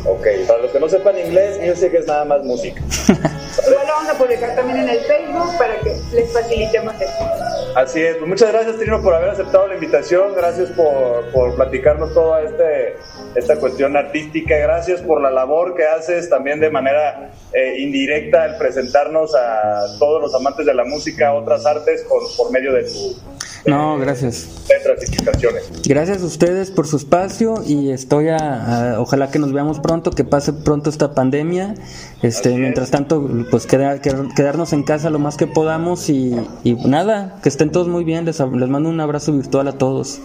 [0.05, 2.81] Ok, para los que no sepan inglés, music es nada más música.
[3.71, 7.50] Igual lo vamos a publicar también en el Facebook para que les facilitemos esto.
[7.75, 12.13] Así es, pues muchas gracias Trino por haber aceptado la invitación, gracias por, por platicarnos
[12.13, 12.97] toda este,
[13.35, 18.55] esta cuestión artística, gracias por la labor que haces también de manera eh, indirecta el
[18.57, 22.83] presentarnos a todos los amantes de la música, a otras artes con, por medio de
[22.83, 23.15] tu...
[23.63, 24.65] No, gracias.
[24.67, 25.71] Letras y canciones.
[25.87, 30.09] Gracias a ustedes por su espacio y estoy a, a- ojalá que nos veamos pronto,
[30.09, 31.75] que pase pronto esta pandemia.
[32.23, 32.59] Este, Así es.
[32.59, 37.37] mientras tanto, pues queda- qued- quedarnos en casa lo más que podamos y, y nada,
[37.43, 38.25] que estén todos muy bien.
[38.25, 40.19] Les, les mando un abrazo virtual a todos.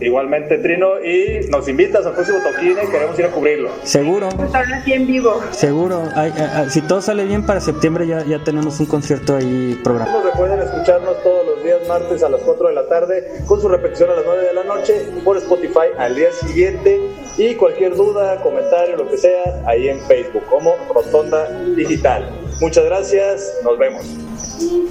[0.00, 3.70] Igualmente Trino, y nos invitas al próximo toquín y queremos ir a cubrirlo.
[3.84, 5.40] Seguro, Estar aquí en vivo.
[5.52, 6.02] seguro.
[6.14, 9.80] Ay, ay, ay, si todo sale bien para septiembre ya, ya tenemos un concierto ahí
[9.84, 10.24] programado.
[10.24, 14.10] Recuerden escucharnos todos los días martes a las 4 de la tarde con su repetición
[14.10, 17.00] a las 9 de la noche por Spotify al día siguiente
[17.38, 22.45] y cualquier duda, comentario, lo que sea, ahí en Facebook como Rotonda Digital.
[22.60, 24.04] Muchas gracias, nos vemos.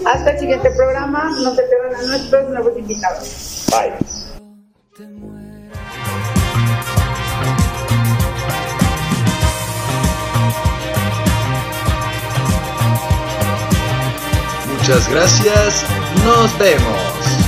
[0.06, 1.32] Hasta el siguiente programa.
[1.42, 3.66] No se pierdan a nuestros nuevos invitados.
[3.72, 3.94] Bye.
[14.78, 15.84] Muchas gracias,
[16.24, 17.45] nos vemos.